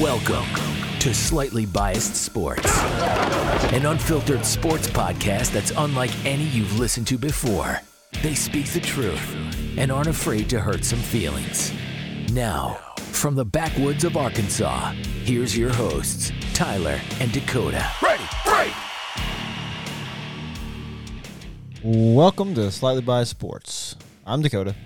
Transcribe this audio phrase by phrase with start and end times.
[0.00, 0.46] Welcome
[1.00, 2.68] to Slightly Biased Sports,
[3.72, 7.80] an unfiltered sports podcast that's unlike any you've listened to before.
[8.22, 9.34] They speak the truth
[9.76, 11.72] and aren't afraid to hurt some feelings.
[12.32, 12.78] Now,
[13.10, 14.92] from the backwoods of Arkansas,
[15.24, 17.84] here's your hosts, Tyler and Dakota.
[18.00, 18.72] Ready, break!
[21.82, 23.96] Welcome to Slightly Biased Sports.
[24.24, 24.76] I'm Dakota.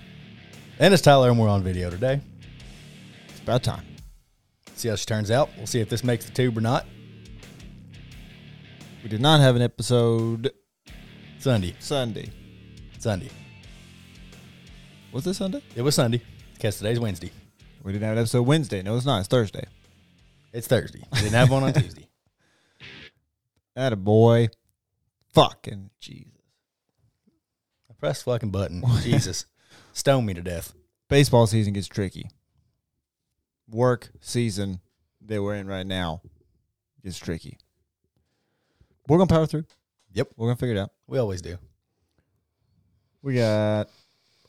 [0.79, 2.19] And it's Tyler, and we're on video today.
[3.29, 3.92] It's about time.
[4.75, 5.49] See how she turns out.
[5.57, 6.85] We'll see if this makes the tube or not.
[9.03, 10.51] We did not have an episode
[11.39, 11.75] Sunday.
[11.79, 12.31] Sunday.
[12.99, 13.29] Sunday.
[15.11, 15.61] Was this Sunday?
[15.75, 16.21] It was Sunday.
[16.53, 17.31] Because today's Wednesday.
[17.83, 18.81] We didn't have an episode Wednesday.
[18.81, 19.19] No, it's not.
[19.19, 19.65] It's Thursday.
[20.53, 21.03] It's Thursday.
[21.11, 22.07] We didn't have one on Tuesday.
[23.75, 24.49] That a boy.
[25.33, 26.31] Fucking Jesus.
[27.89, 28.83] I pressed fucking button.
[29.01, 29.45] Jesus.
[29.91, 30.73] Stone me to death.
[31.09, 32.29] Baseball season gets tricky.
[33.73, 34.79] Work season
[35.25, 36.21] that we're in right now
[37.03, 37.57] is tricky.
[39.07, 39.65] We're gonna power through.
[40.13, 40.29] Yep.
[40.37, 40.91] We're gonna figure it out.
[41.07, 41.57] We always do.
[43.23, 43.89] We got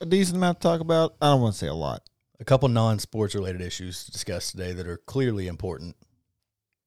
[0.01, 1.15] a decent amount to talk about.
[1.23, 2.03] I don't want to say a lot.
[2.41, 5.97] A couple non sports related issues to discuss today that are clearly important.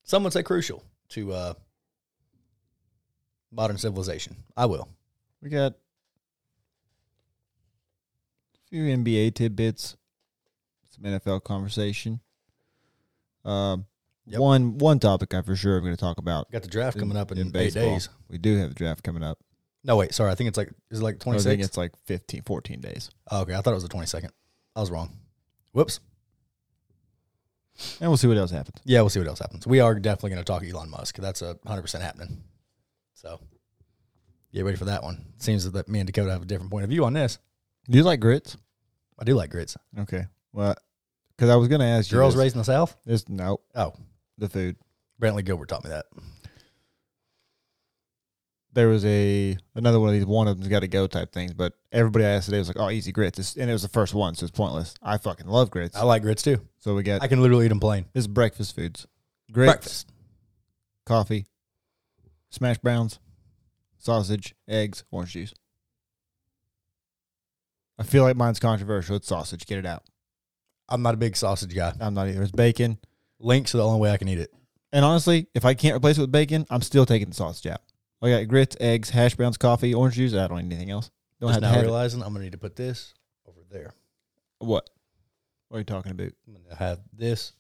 [0.04, 1.54] Some would say crucial to uh,
[3.52, 4.36] modern civilization.
[4.56, 4.90] I will.
[5.42, 5.76] We got a
[8.70, 9.98] few NBA tidbits,
[10.90, 12.20] some NFL conversation.
[13.48, 13.86] Um,
[14.30, 14.42] Yep.
[14.42, 16.52] one one topic I for sure am going to talk about.
[16.52, 17.84] Got the draft in- coming up in, eight baseball.
[17.84, 18.10] days.
[18.30, 19.40] We do have the draft coming up.
[19.86, 20.14] No, wait.
[20.14, 20.30] Sorry.
[20.30, 23.10] I think it's like, is it like I think it's like 15, 14 days.
[23.32, 23.56] oh, okay.
[23.56, 24.30] I thought it was the 22nd.
[24.76, 25.16] I was wrong.
[25.72, 26.02] Whoops.
[28.02, 28.78] And we'll see what else happens.
[28.86, 29.66] Yeah, we'll see what else happens.
[29.68, 31.18] We are definitely going to talk Elon Musk.
[31.18, 32.44] That's a hundred percent happening.
[33.14, 33.40] So
[34.52, 35.26] get ready for that one.
[35.38, 37.38] Seems that me and Dakota have a different point of view on this.
[37.90, 38.58] Do you like grits?
[39.20, 39.78] I do like grits.
[40.00, 40.26] Okay.
[40.54, 40.76] Well,
[41.38, 42.18] because I was going to ask you.
[42.18, 42.42] Girls this.
[42.42, 42.98] raised in the South.
[43.06, 43.94] This, no, Oh,
[44.38, 44.76] the food.
[45.22, 46.06] Brantley Gilbert taught me that.
[48.74, 51.52] There was a another one of these one of them's got to go type things,
[51.54, 53.88] but everybody I asked today was like, "Oh, easy grits," It's- and it was the
[53.90, 54.94] first one, so it's pointless.
[55.02, 55.96] I fucking love grits.
[55.98, 56.62] I like grits too.
[56.78, 58.06] so we got I can literally eat them plain.
[58.14, 59.08] This is breakfast foods.
[59.52, 60.12] Grits, Breakfast.
[61.08, 61.48] coffee,
[62.52, 63.18] smash browns,
[63.98, 65.54] sausage, eggs, orange juice.
[67.98, 69.16] I feel like mine's controversial.
[69.16, 69.66] It's sausage.
[69.66, 70.04] Get it out.
[70.90, 71.94] I'm not a big sausage guy.
[72.00, 72.42] I'm not either.
[72.42, 72.98] It's bacon.
[73.40, 74.54] Links are the only way I can eat it.
[74.92, 77.82] And honestly, if I can't replace it with bacon, I'm still taking the sausage out.
[78.22, 80.34] I got grits, eggs, hash browns, coffee, orange juice.
[80.34, 81.12] I don't need anything else.
[81.40, 81.84] Don't Just have to now it.
[81.84, 83.14] realizing I'm gonna need to put this
[83.48, 83.94] over there.
[84.60, 84.90] What?
[85.68, 86.32] What are you talking about?
[86.48, 87.54] I'm gonna have this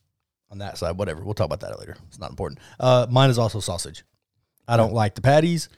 [0.49, 0.97] on that side.
[0.97, 1.23] Whatever.
[1.23, 1.95] We'll talk about that later.
[2.07, 2.59] It's not important.
[2.79, 4.03] Uh, mine is also sausage.
[4.67, 5.69] I don't like the patties.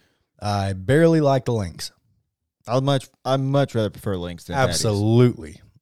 [0.42, 1.92] I barely like the links.
[2.68, 4.82] I'd much I'd much rather prefer links than patties.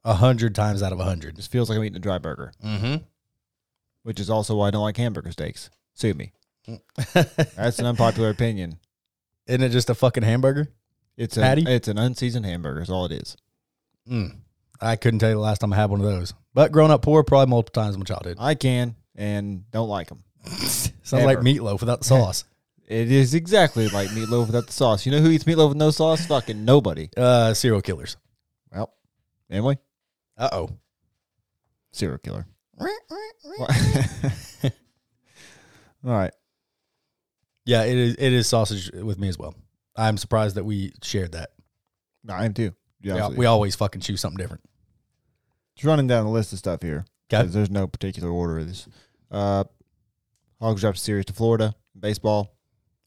[0.08, 1.36] A hundred times out of a hundred.
[1.36, 3.04] Just feels like I'm eating a dry burger, Mm-hmm.
[4.04, 5.70] which is also why I don't like hamburger steaks.
[5.94, 6.32] Sue me.
[7.14, 8.80] That's an unpopular opinion.
[9.48, 10.68] Isn't it just a fucking hamburger?
[11.18, 11.64] It's a, Patty?
[11.68, 12.82] It's an unseasoned hamburger.
[12.82, 13.36] Is all it is.
[14.10, 14.36] Mm.
[14.80, 16.34] I couldn't tell you the last time I had one of those.
[16.54, 18.38] But growing up poor, probably multiple times in my childhood.
[18.40, 20.24] I can and don't like them.
[20.46, 22.44] Sounds like meatloaf without the sauce.
[22.90, 25.06] It is exactly like meatloaf without the sauce.
[25.06, 26.26] You know who eats meatloaf with no sauce?
[26.26, 27.10] Fucking nobody.
[27.18, 28.16] uh, serial killers.
[28.74, 28.94] Well,
[29.50, 29.78] Emily,
[30.38, 30.70] Uh oh.
[31.92, 32.46] serial killer.
[36.06, 36.32] all right.
[37.66, 38.16] Yeah, it is.
[38.18, 39.56] It is sausage with me as well.
[39.96, 41.50] I'm surprised that we shared that.
[42.24, 42.74] No, I am too.
[43.02, 44.64] Yeah, we, al- we always fucking choose something different.
[45.76, 47.06] Just running down the list of stuff here.
[47.32, 47.44] Okay.
[47.44, 48.88] 'cause There's no particular order of this.
[49.30, 49.64] Uh,
[50.62, 51.76] Hogs dropped a series to Florida.
[52.00, 52.56] Baseball,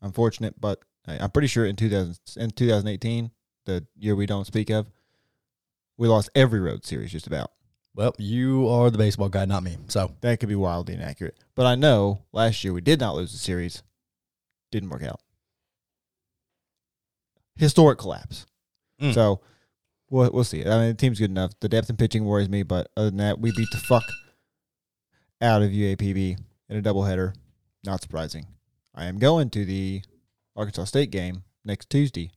[0.02, 3.30] unfortunate, but I- I'm pretty sure in 2000 in 2018,
[3.66, 4.86] the year we don't speak of,
[6.00, 7.52] we lost every road series just about.
[7.94, 9.76] Well, you are the baseball guy, not me.
[9.88, 11.36] So That could be wildly inaccurate.
[11.54, 13.82] But I know last year we did not lose the series.
[14.72, 15.20] Didn't work out.
[17.56, 18.46] Historic collapse.
[19.02, 19.12] Mm.
[19.12, 19.42] So
[20.08, 20.64] we'll, we'll see.
[20.64, 21.52] I mean, the team's good enough.
[21.60, 24.04] The depth in pitching worries me, but other than that, we beat the fuck
[25.42, 26.38] out of UAPB
[26.70, 27.34] in a doubleheader.
[27.84, 28.46] Not surprising.
[28.94, 30.00] I am going to the
[30.56, 32.30] Arkansas State game next Tuesday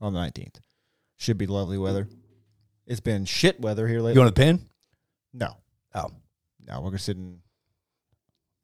[0.00, 0.56] on the 19th.
[1.16, 2.08] Should be lovely weather.
[2.86, 4.14] It's been shit weather here lately.
[4.14, 4.60] you want to pin?
[5.32, 5.56] no.
[5.94, 6.10] Oh,
[6.66, 7.40] No, we're sitting.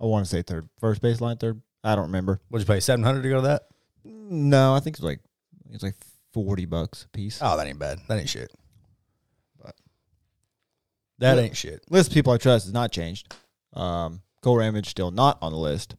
[0.01, 1.63] I want to say third, first baseline, third.
[1.85, 2.41] I don't remember.
[2.49, 2.81] what'd you pay?
[2.81, 3.63] Seven hundred to go to that?
[4.05, 5.21] No, I think it's like
[5.71, 5.95] it's like
[6.33, 7.39] forty bucks a piece.
[7.41, 7.99] Oh, that ain't bad.
[8.09, 8.53] That ain't shit.
[9.63, 9.77] But-
[11.19, 11.85] that ain't shit.
[11.89, 13.33] List of people I trust has not changed.
[13.73, 15.95] Um, Kole Ramage still not on the list.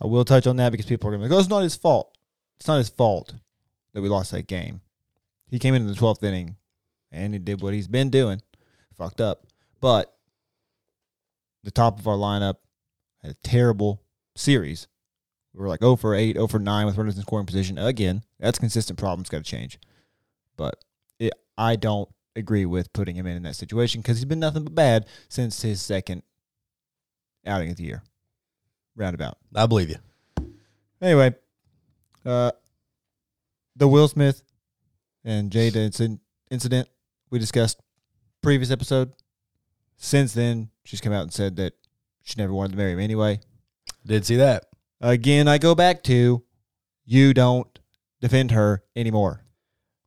[0.00, 1.62] I will touch on that because people are going to be like, "Oh, it's not
[1.62, 2.16] his fault."
[2.60, 3.34] It's not his fault
[3.94, 4.80] that we lost that game.
[5.50, 6.56] He came in the twelfth inning,
[7.12, 8.40] and he did what he's been doing.
[8.96, 9.46] Fucked up,
[9.80, 10.16] but
[11.64, 12.56] the top of our lineup,
[13.22, 14.02] had a terrible
[14.36, 14.88] series.
[15.54, 17.78] We were like 0 for 8, 0 for 9 with runners in scoring position.
[17.78, 19.78] Again, that's consistent problems got to change.
[20.56, 20.84] But
[21.18, 24.64] it, I don't agree with putting him in, in that situation because he's been nothing
[24.64, 26.22] but bad since his second
[27.46, 28.02] outing of the year.
[28.96, 29.38] Roundabout.
[29.54, 29.96] I believe you.
[31.00, 31.34] Anyway,
[32.24, 32.52] uh,
[33.76, 34.42] the Will Smith
[35.24, 36.20] and Jada incident,
[36.50, 36.88] incident
[37.30, 37.80] we discussed
[38.42, 39.12] previous episode.
[39.96, 41.74] Since then, she's come out and said that
[42.22, 43.40] she never wanted to marry him anyway.
[44.06, 44.64] Did see that.
[45.00, 46.42] Again, I go back to
[47.04, 47.78] you don't
[48.20, 49.44] defend her anymore.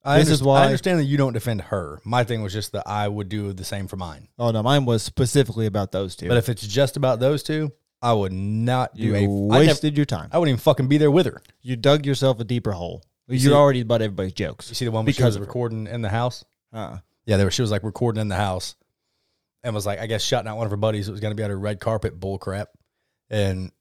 [0.03, 2.01] I This is why- I understand that you don't defend her.
[2.03, 4.29] My thing was just that I would do the same for mine.
[4.39, 6.27] Oh no, mine was specifically about those two.
[6.27, 7.71] But if it's just about those two,
[8.01, 9.27] I would not do you a.
[9.27, 11.41] Wasted your time, I wouldn't even fucking be there with her.
[11.61, 13.03] you dug yourself a deeper hole.
[13.27, 14.69] You You're see- already about everybody's jokes.
[14.69, 16.43] You see the one where she Because was recording in the house.
[16.73, 16.97] Uh-uh.
[17.39, 18.75] Yeah, she was like recording in the house,
[19.63, 21.35] and was like, I guess shouting out one of her buddies that was going to
[21.35, 22.69] be at her red carpet bull crap,
[23.29, 23.71] and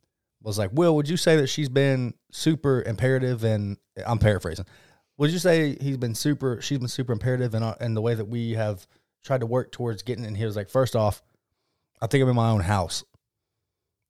[0.42, 3.44] was like, Will, would you say that she's been super imperative?
[3.44, 3.76] And
[4.06, 4.66] I'm paraphrasing.
[5.18, 6.60] Would you say he's been super?
[6.62, 8.86] She's been super imperative in, uh, in the way that we have
[9.22, 10.24] tried to work towards getting.
[10.24, 11.22] And he was like, first off,
[12.00, 13.04] I think I'm in my own house.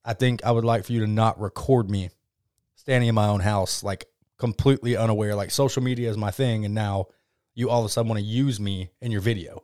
[0.05, 2.11] I think I would like for you to not record me
[2.75, 4.05] standing in my own house, like
[4.39, 5.35] completely unaware.
[5.35, 7.07] Like social media is my thing, and now
[7.55, 9.63] you all of a sudden want to use me in your video.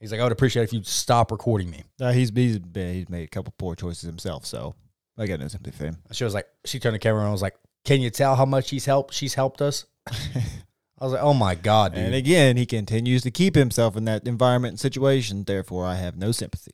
[0.00, 1.82] He's like, I would appreciate if you stop recording me.
[2.00, 4.74] Uh, he's, he's been- he's made a couple poor choices himself, so
[5.18, 5.98] I got no sympathy for him.
[6.12, 8.70] She was like, she turned the camera and was like, Can you tell how much
[8.70, 9.12] he's helped?
[9.14, 9.86] She's helped us.
[10.08, 12.04] I was like, Oh my god, dude.
[12.04, 15.44] And again, he continues to keep himself in that environment and situation.
[15.44, 16.72] Therefore, I have no sympathy.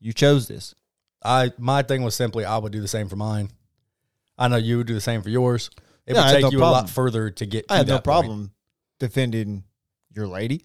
[0.00, 0.74] You chose this.
[1.22, 3.50] I my thing was simply I would do the same for mine.
[4.38, 5.70] I know you would do the same for yours.
[6.06, 7.68] It I would take no you a lot further to get.
[7.68, 8.04] To I have no that point.
[8.04, 8.50] problem
[9.00, 9.64] defending
[10.14, 10.64] your lady.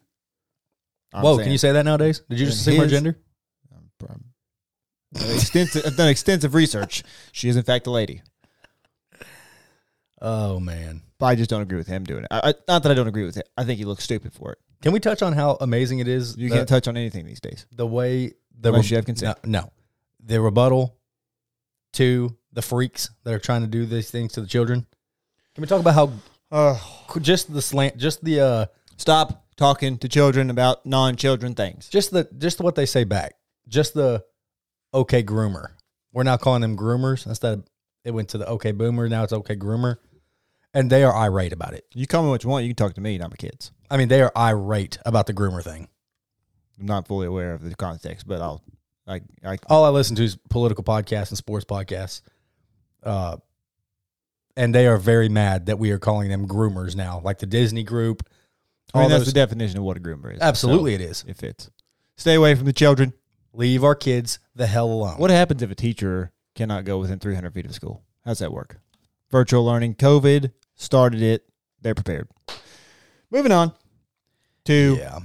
[1.13, 2.21] I'm Whoa, saying- can you say that nowadays?
[2.29, 3.17] Did you just assume her his- gender?
[4.07, 4.23] Um,
[5.13, 7.03] extensive, I've done extensive research.
[7.31, 8.21] She is in fact a lady,
[10.21, 11.01] Oh man.
[11.17, 12.27] but I just don't agree with him doing it.
[12.31, 13.47] I, I, not that I don't agree with it.
[13.57, 14.59] I think he looks stupid for it.
[14.81, 16.37] Can we touch on how amazing it is?
[16.37, 17.65] You that- can't touch on anything these days.
[17.71, 19.37] the way the Unless you have consent.
[19.45, 19.71] No, no,
[20.23, 20.95] the rebuttal
[21.93, 24.85] to the freaks that are trying to do these things to the children.
[25.55, 26.11] Can we talk about how
[26.51, 26.77] Uh,
[27.21, 28.65] just the slant, just the uh,
[28.99, 31.89] stop talking to children about non-children things.
[31.89, 33.33] just the just what they say back,
[33.67, 34.23] just the
[34.93, 35.71] okay groomer.
[36.11, 37.67] We're now calling them groomers instead of
[38.03, 39.09] it went to the okay boomer.
[39.09, 39.97] Now it's okay groomer,
[40.73, 41.85] and they are irate about it.
[41.93, 42.65] You call me what you want.
[42.65, 43.71] You can talk to me, not my kids.
[43.89, 45.87] I mean, they are irate about the groomer thing.
[46.79, 48.63] I'm not fully aware of the context, but I'll.
[49.07, 52.21] I, I all I listen to is political podcasts and sports podcasts.
[53.01, 53.37] Uh,
[54.55, 57.83] and they are very mad that we are calling them groomers now, like the Disney
[57.83, 58.27] group.
[58.93, 60.39] I mean, that's those- the definition of what a groomer is.
[60.41, 61.23] absolutely, So it is.
[61.27, 61.69] it fits.
[62.17, 63.13] Stay away from the children.
[63.53, 65.17] Leave our kids the hell alone.
[65.17, 68.03] What happens if a teacher cannot go within 300 feet of school?
[68.25, 68.79] How's that work?
[69.31, 69.95] Virtual learning.
[69.95, 71.45] COVID started it.
[71.81, 72.27] They're prepared.
[73.31, 73.73] Moving on
[74.65, 75.19] to, Yeah,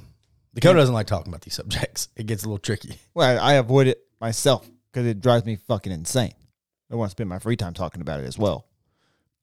[0.52, 2.08] the Dakota doesn't like talking about these subjects.
[2.16, 2.98] It gets a little tricky.
[3.14, 6.34] well, I avoid it myself because it drives me fucking insane.
[6.90, 8.66] I want to spend my free time talking about it as well.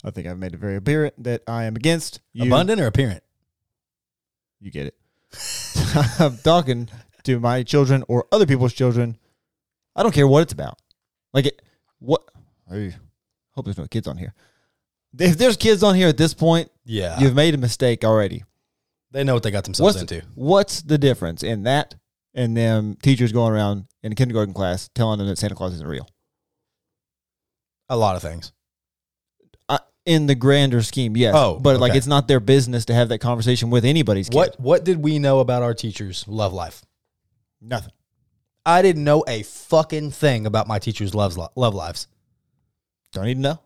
[0.03, 2.45] I think I've made it very apparent that I am against you.
[2.45, 3.23] Abundant or apparent?
[4.62, 4.96] You get it.
[6.19, 6.88] I'm talking
[7.24, 9.18] to my children or other people's children.
[9.95, 10.80] I don't care what it's about.
[11.33, 11.62] Like it,
[12.00, 12.21] what?
[12.71, 12.94] I
[13.52, 14.33] hope there's no kids on here.
[15.19, 18.44] If there's kids on here at this point, Yeah, you've made a mistake already.
[19.12, 20.26] they know what they got themselves What's into.
[20.35, 21.95] what's the difference in that
[22.33, 25.88] and them teachers going around in a kindergarten class telling them that Santa Claus isn't
[25.88, 26.07] real?
[27.90, 28.54] A lot of things.
[30.06, 31.36] In the grander scheme, yes.
[31.38, 31.98] Oh, but like okay.
[32.00, 34.36] it's not their business to have that conversation with anybody's kid.
[34.36, 36.81] What What did we know about our teachers' love life?
[37.62, 37.94] Nothing.
[38.66, 42.08] I didn't know a fucking thing about my teachers' love love lives.
[43.14, 43.60] Don't even know.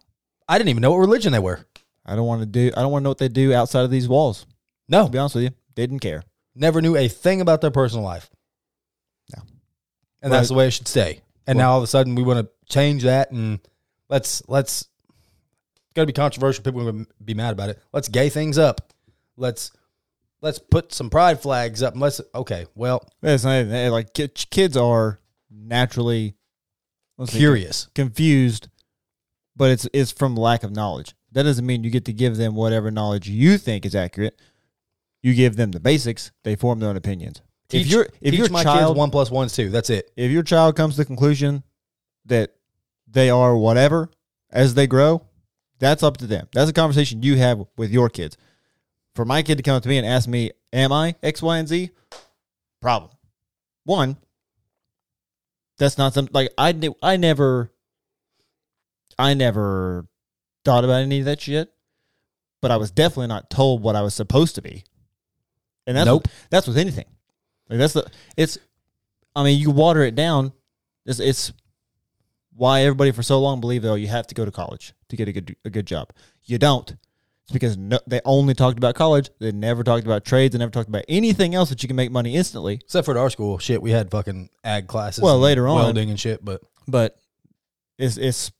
[0.48, 1.65] I didn't even know what religion they were.
[2.06, 2.72] I don't want to do.
[2.75, 4.46] I don't want to know what they do outside of these walls.
[4.89, 6.24] No, To be honest with you, didn't care.
[6.54, 8.30] never knew a thing about their personal life.
[9.36, 9.42] No.
[10.22, 10.38] And Right.
[10.38, 11.22] that's the way it should stay.
[11.48, 13.60] And Well- now all of a sudden we want to change that and
[14.10, 14.88] let's let's
[15.95, 16.61] it's got to be controversial.
[16.61, 17.81] People are going to be mad about it.
[17.93, 18.91] Let's gay things up.
[19.37, 19.71] Let's
[20.41, 21.93] let's put some pride flags up.
[21.95, 22.65] Let's okay.
[22.75, 26.35] Well, It's not like kids are naturally
[27.27, 27.87] curious.
[27.95, 28.67] confused,
[29.55, 31.15] but it's it's from lack of knowledge.
[31.31, 34.37] That doesn't mean you get to give them whatever knowledge you think is accurate.
[35.23, 37.41] You give them the basics; they form their own opinions.
[37.69, 39.69] Teach, if your if teach your my child kids one plus one's two.
[39.69, 40.11] That's it.
[40.17, 41.63] if your child comes to the conclusion
[42.25, 42.53] that
[43.07, 44.11] they are whatever
[44.51, 45.25] as they grow,
[45.79, 46.48] that's up to them.
[46.53, 48.38] That's a conversation you have with your kids.
[49.15, 51.58] For my kid to come up to me and ask me, "Am I X, Y,
[51.58, 51.91] and Z?"
[52.82, 53.12] Problem
[53.86, 54.17] one.
[55.77, 56.72] That's not something like I.
[56.72, 57.72] ne- I never
[59.17, 60.08] I never
[60.63, 61.72] thought about any of that shit,
[62.62, 64.84] but I was definitely not told what I was supposed to be.
[65.88, 66.27] And that's Nope.
[66.50, 67.05] that's with anything.
[67.70, 68.58] Like that's the it's.
[69.36, 70.53] I mean, you water it down.
[71.05, 71.51] It's, it's
[72.55, 75.27] why everybody for so long believed oh you have to go to college to get
[75.27, 76.12] a good a good job.
[76.43, 76.89] You don't.
[77.43, 79.29] It's because no, they only talked about college.
[79.39, 80.53] They never talked about trades.
[80.53, 82.79] They never talked about anything else that you can make money instantly.
[82.83, 85.24] Except for at our school, shit, we had fucking ag classes.
[85.24, 86.43] Well, later on- welding and shit.
[86.43, 87.19] But but
[88.00, 88.51] it's it's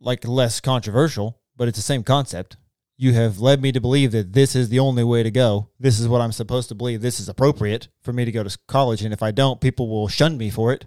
[0.00, 2.56] like less controversial, but it's the same concept.
[2.96, 5.68] You have led me to believe that this is the only way to go.
[5.80, 7.02] This is what I'm supposed to believe.
[7.02, 10.06] This is appropriate for me to go to college, and if I don't, people will
[10.08, 10.86] shun me for it.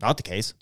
[0.00, 0.54] Not the case.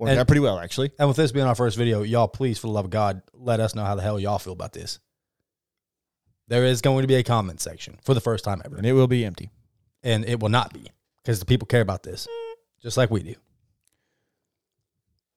[0.00, 0.92] Worked And- out pretty well, actually.
[0.98, 3.60] and with this being our first video, y'all please, for the love of God, let
[3.60, 4.98] us know how the hell y'all feel about this.
[6.48, 8.94] There is going to be a comment section for the first time ever, And it
[8.94, 9.50] will be empty.
[10.02, 10.86] and it will not be
[11.22, 12.26] because the people care about this,
[12.82, 13.34] just like we do.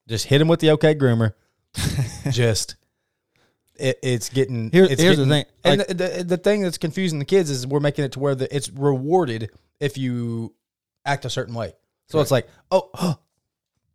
[0.08, 1.34] Just hit them with the okay groomer.
[2.32, 2.76] just
[3.76, 4.70] it, it's getting.
[4.72, 7.26] Here- it's here's the getting- thing, and like- the, the the thing that's confusing the
[7.26, 9.50] kids is we're making it to where the, it's rewarded
[9.82, 10.54] if you
[11.06, 11.74] act a certain way.
[12.08, 13.20] So it's like, oh, oh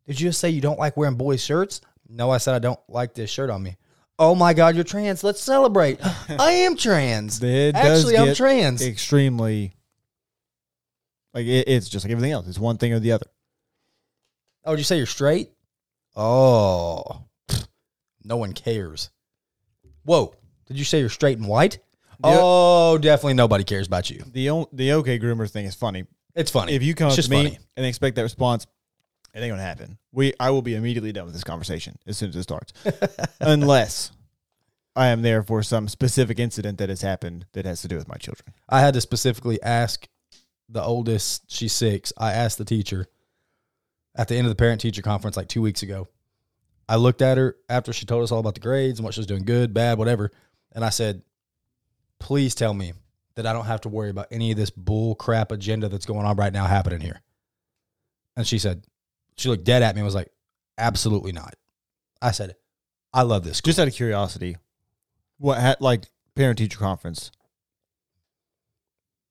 [0.08, 1.80] did you just say you don't like wearing boys' shirts?
[2.08, 3.76] No, I said I don't like this shirt on me.
[4.18, 5.22] Oh my God, you're trans.
[5.22, 6.00] Let's celebrate.
[6.28, 7.40] I am trans.
[7.40, 8.84] It Actually, I'm trans.
[8.84, 9.74] Extremely.
[11.34, 12.48] Like it, it's just like everything else.
[12.48, 13.26] It's one thing or the other.
[14.64, 15.50] Oh, did you say you're straight?
[16.16, 17.22] Oh,
[18.24, 19.10] no one cares.
[20.04, 20.34] Whoa,
[20.66, 21.78] did you say you're straight and white?
[22.24, 24.24] Oh, definitely nobody cares about you.
[24.32, 26.04] The the okay groomer thing is funny.
[26.34, 26.72] It's funny.
[26.72, 27.58] if you come It's up just to me funny.
[27.76, 28.66] and expect that response,
[29.38, 29.98] it ain't gonna happen.
[30.12, 32.72] We I will be immediately done with this conversation as soon as it starts,
[33.40, 34.10] unless
[34.96, 38.08] I am there for some specific incident that has happened that has to do with
[38.08, 38.52] my children.
[38.68, 40.08] I had to specifically ask
[40.68, 42.12] the oldest, she's six.
[42.18, 43.06] I asked the teacher
[44.16, 46.08] at the end of the parent teacher conference like two weeks ago.
[46.88, 49.20] I looked at her after she told us all about the grades and what she
[49.20, 50.32] was doing good, bad, whatever.
[50.72, 51.22] And I said,
[52.18, 52.92] please tell me
[53.36, 56.26] that I don't have to worry about any of this bull crap agenda that's going
[56.26, 57.22] on right now happening here.
[58.36, 58.84] And she said,
[59.38, 60.30] she looked dead at me and was like,
[60.76, 61.54] absolutely not.
[62.20, 62.56] I said,
[63.12, 63.58] I love this.
[63.58, 63.68] School.
[63.70, 64.56] Just out of curiosity,
[65.38, 66.04] what had like
[66.34, 67.30] parent teacher conference?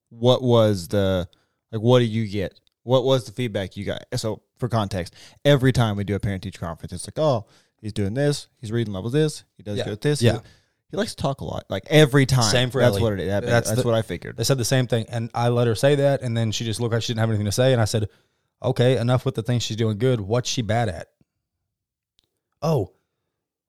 [0.09, 1.27] What was the
[1.71, 1.81] like?
[1.81, 2.59] What did you get?
[2.83, 4.03] What was the feedback you got?
[4.15, 7.45] So for context, every time we do a parent teacher conference, it's like, oh,
[7.81, 9.83] he's doing this, he's reading level this, he does Yeah.
[9.83, 10.21] good this.
[10.21, 10.33] Yeah.
[10.35, 10.39] He,
[10.91, 11.65] he likes to talk a lot.
[11.69, 12.43] Like every time.
[12.43, 13.03] Same for That's Ellie.
[13.03, 13.27] what it is.
[13.27, 14.37] That- That's That's, the- what I figured.
[14.37, 16.79] They said the same thing, and I let her say that, and then she just
[16.79, 18.07] looked like she didn't have anything to say, and I said,
[18.61, 20.21] "Okay, enough with the things she's doing good.
[20.21, 21.07] What's she bad at?"
[22.61, 22.93] Oh,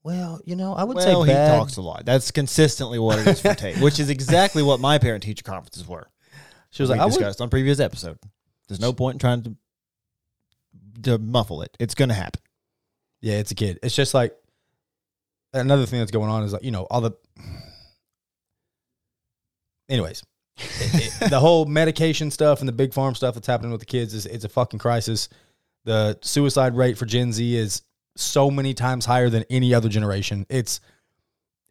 [0.02, 2.06] well, you know, I would Well, say he talks a lot.
[2.06, 5.86] That's consistently what it is for Tate, which is exactly what my parent teacher conferences
[5.86, 6.08] were.
[6.70, 8.18] she was we like, I would, discussed on previous episode.
[8.68, 9.56] There's no point in trying to
[11.02, 11.76] to muffle it.
[11.78, 12.40] It's going to happen.
[13.20, 14.34] "Yeah, it's a kid." It's just like
[15.52, 17.12] another thing that's going on is like you know all the.
[19.88, 20.22] Anyways,
[21.28, 24.26] the whole medication stuff and the big farm stuff that's happening with the kids is
[24.26, 25.28] it's a fucking crisis.
[25.84, 27.82] The suicide rate for Gen Z is
[28.16, 30.46] so many times higher than any other generation.
[30.48, 30.80] It's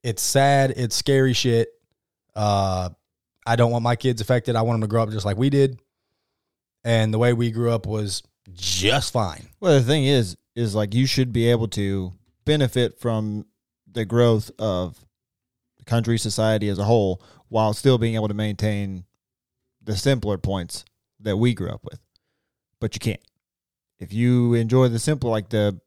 [0.04, 0.74] it's sad.
[0.78, 1.70] It's scary shit.
[2.36, 2.90] Uh,
[3.46, 4.56] I don't want my kids affected.
[4.56, 5.80] I want them to grow up just like we did.
[6.84, 9.48] And the way we grew up was just fine.
[9.60, 12.14] Well, the thing is, is like you should be able to
[12.46, 13.46] benefit from
[13.92, 14.98] the growth of
[15.88, 19.06] country, society as a whole, while still being able to maintain
[19.84, 20.86] the simpler points
[21.20, 22.00] that we grew up with.
[22.80, 23.22] But you can't.
[24.00, 25.80] If you enjoy the simple, like the,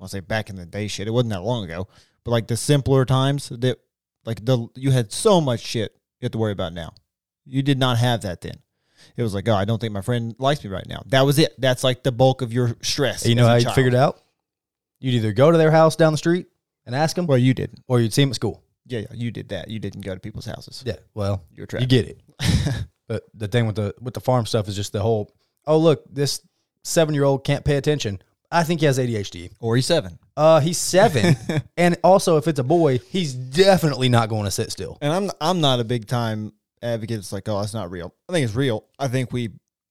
[0.00, 1.88] I'll say back in the day shit, it wasn't that long ago,
[2.24, 3.78] but like the simpler times that,
[4.24, 6.92] like the, you had so much shit you have to worry about now.
[7.44, 8.56] You did not have that then.
[9.16, 11.02] It was like, oh, I don't think my friend likes me right now.
[11.06, 11.54] That was it.
[11.58, 13.26] That's like the bulk of your stress.
[13.26, 14.20] You know how you figured it out?
[15.00, 16.46] You'd either go to their house down the street
[16.86, 17.82] and ask them, or you didn't.
[17.88, 18.62] or you'd see them at school.
[18.92, 19.68] Yeah, yeah, you did that.
[19.68, 20.82] You didn't go to people's houses.
[20.86, 21.82] Yeah, well, You're trapped.
[21.82, 22.86] you get it.
[23.08, 25.32] but the thing with the with the farm stuff is just the whole.
[25.66, 26.40] Oh, look, this
[26.84, 28.20] seven year old can't pay attention.
[28.50, 29.50] I think he has ADHD.
[29.60, 30.18] Or he's seven.
[30.36, 31.36] Uh, he's seven,
[31.76, 34.98] and also if it's a boy, he's definitely not going to sit still.
[35.00, 37.18] And I'm I'm not a big time advocate.
[37.18, 38.14] It's like, oh, it's not real.
[38.28, 38.84] I think it's real.
[38.98, 39.50] I think we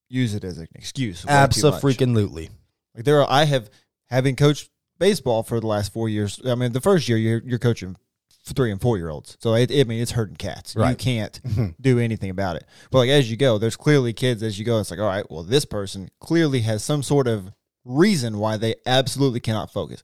[0.10, 1.26] use it as an excuse.
[1.26, 1.84] way too much.
[1.84, 2.50] Absolutely.
[2.94, 3.70] Like there are, I have
[4.10, 6.40] having coached baseball for the last four years.
[6.46, 7.96] I mean, the first year you're you're coaching
[8.44, 10.76] three and four year olds, so it, I mean it's hurting cats.
[10.76, 11.40] You can't
[11.82, 12.66] do anything about it.
[12.90, 14.80] But like as you go, there's clearly kids as you go.
[14.80, 17.52] It's like, all right, well, this person clearly has some sort of
[17.86, 20.04] reason why they absolutely cannot focus.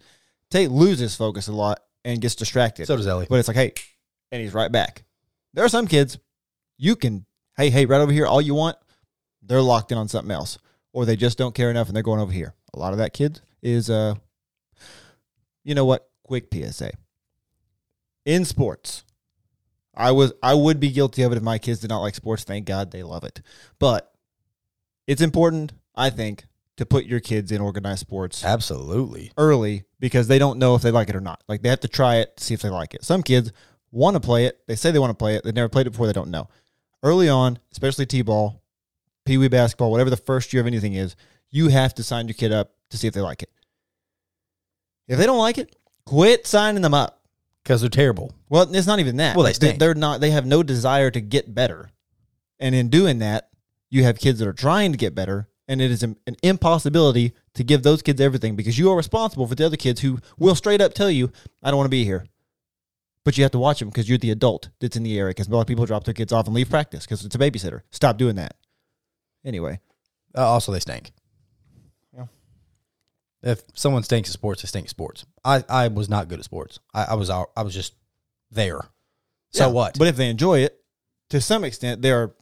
[0.50, 2.88] Tate loses focus a lot and gets distracted.
[2.88, 3.28] So does Ellie.
[3.30, 3.74] But it's like, hey,
[4.32, 5.04] and he's right back.
[5.54, 6.18] There are some kids
[6.78, 7.26] you can,
[7.58, 8.78] hey, hey, right over here, all you want,
[9.42, 10.58] they're locked in on something else.
[10.94, 12.56] Or they just don't care enough and they're going over here.
[12.74, 14.16] A lot of that kid is uh
[15.64, 16.08] you know what?
[16.28, 16.92] quick PSA.
[18.28, 19.06] In sports,
[19.96, 22.44] I was I would be guilty of it if my kids did not like sports.
[22.44, 23.42] Thank God they love it.
[23.80, 24.14] But
[25.08, 26.44] it's important, I think,
[26.76, 29.32] to put your kids in organized sports Absolutely.
[29.38, 31.42] early because they don't know if they like it or not.
[31.48, 33.06] Like they have to try it to see if they like it.
[33.06, 33.54] Some kids
[33.92, 34.60] want to play it.
[34.68, 35.46] They say they want to play it.
[35.46, 36.06] They've never played it before.
[36.06, 36.50] They don't know.
[37.04, 38.62] Early on, especially t-ball,
[39.24, 41.16] pee wee basketball, whatever the first year of anything is,
[41.50, 43.52] you have to sign your kid up to see if they like it.
[45.08, 47.17] If they don't like it, quit signing them up.
[47.68, 48.34] Because they're terrible.
[48.48, 49.36] Well, it's not even that.
[49.36, 49.78] Well, they stink.
[49.78, 50.22] they're not.
[50.22, 51.90] They have no desire to get better,
[52.62, 53.50] and in doing that,
[53.90, 57.34] you have kids that are trying to get better, and it is an, an impossibility
[57.56, 60.56] to give those kids everything because you are responsible for the other kids who will
[60.56, 61.30] straight up tell you,
[61.62, 62.26] "I don't want to be here,"
[63.26, 65.32] but you have to watch them because you're the adult that's in the area.
[65.32, 67.38] Because a lot of people drop their kids off and leave practice because it's a
[67.38, 67.82] babysitter.
[67.92, 68.56] Stop doing that.
[69.44, 69.82] Anyway,
[70.38, 71.12] Uh, also, they stink.
[73.44, 75.26] If someone stinks at sports, they stink at sports.
[75.46, 76.80] I, I was not good at sports.
[76.94, 77.94] I, I was out, I was just
[78.52, 78.82] there.
[79.52, 79.98] So Yeah, what?
[79.98, 80.80] But if they enjoy it,
[81.30, 82.34] to some extent, they're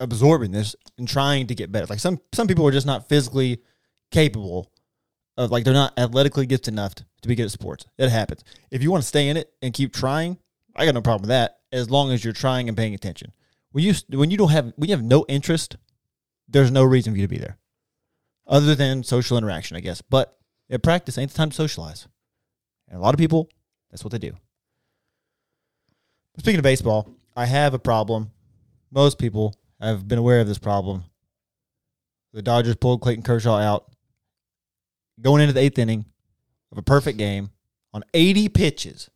[0.00, 1.86] absorbing this and trying to get better.
[1.86, 3.60] Like some some people are just not physically
[4.10, 4.70] capable
[5.36, 7.86] of like they're not athletically gifted enough to, to be good at sports.
[7.98, 8.44] It happens.
[8.70, 10.38] If you want to stay in it and keep trying,
[10.74, 13.32] I got no problem with that as long as you're trying and paying attention.
[13.72, 15.76] When you when you don't have when you have no interest,
[16.48, 17.58] there's no reason for you to be there,
[18.46, 20.00] other than social interaction, I guess.
[20.02, 20.36] But
[20.70, 22.06] at practice ain't the time to socialize,
[22.88, 23.48] and a lot of people
[23.90, 24.32] that's what they do.
[26.38, 28.30] Speaking of baseball, I have a problem.
[28.90, 31.04] Most people have been aware of this problem.
[32.32, 33.90] The Dodgers pulled Clayton Kershaw out
[35.20, 36.04] going into the eighth inning
[36.70, 37.50] of a perfect game
[37.94, 39.10] on 80 pitches.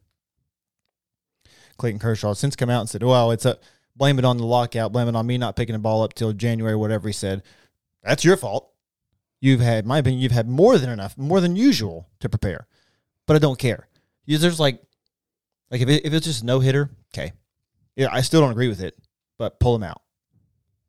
[1.76, 3.58] Clayton Kershaw since come out and said, well, it's a
[3.96, 6.32] blame it on the lockout, blame it on me not picking the ball up till
[6.32, 7.42] January, whatever he said.
[8.02, 8.70] That's your fault.
[9.40, 12.66] You've had, my opinion, you've had more than enough, more than usual to prepare.
[13.26, 13.88] But I don't care.
[14.26, 14.80] There's like
[15.70, 17.32] like if it, if it's just no hitter, okay.
[17.96, 18.96] Yeah, I still don't agree with it,
[19.38, 20.02] but pull him out.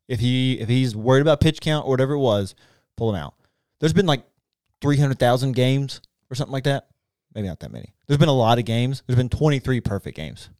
[0.08, 2.54] If he if he's worried about pitch count or whatever it was,
[2.96, 3.34] pull him out.
[3.80, 4.24] There's been like
[4.80, 6.00] three hundred thousand games
[6.30, 6.88] or something like that.
[7.34, 7.94] Maybe not that many.
[8.06, 9.02] There's been a lot of games.
[9.06, 10.50] There's been twenty three perfect games.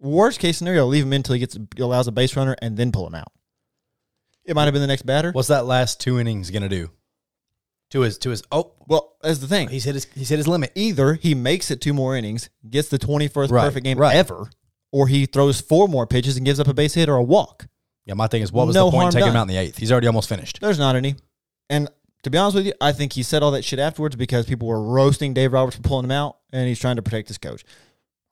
[0.00, 2.92] Worst case scenario, leave him in until he gets allows a base runner and then
[2.92, 3.32] pull him out.
[4.44, 5.32] It might have been the next batter.
[5.32, 6.90] What's that last two innings gonna do?
[7.90, 9.68] To his to his oh Well, that's the thing.
[9.68, 10.72] he's hit his he's hit his limit.
[10.74, 14.14] either he makes it two more innings, gets the 21st Right, perfect game right.
[14.14, 14.48] ever,
[14.92, 17.66] or he throws four more pitches and gives up a base hit or a walk.
[18.06, 19.40] Yeah, my thing is what was No the point harm taking him done.
[19.40, 19.78] out in the eighth?
[19.78, 20.60] He's already almost finished.
[20.60, 21.16] There's not any.
[21.68, 21.88] And
[22.22, 24.68] to be honest with you, I think he said all that shit afterwards because people
[24.68, 27.64] were roasting Dave Roberts for pulling him out, and he's trying to protect his coach.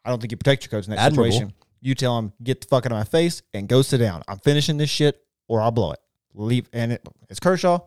[0.05, 1.31] I don't think you protect your coach in that Admirable.
[1.33, 1.55] situation.
[1.81, 4.23] You tell him, get the fuck out of my face and go sit down.
[4.29, 5.99] I'm finishing this shit or I'll blow it.
[6.35, 6.69] Leave.
[6.73, 7.81] And it, it's Kershaw.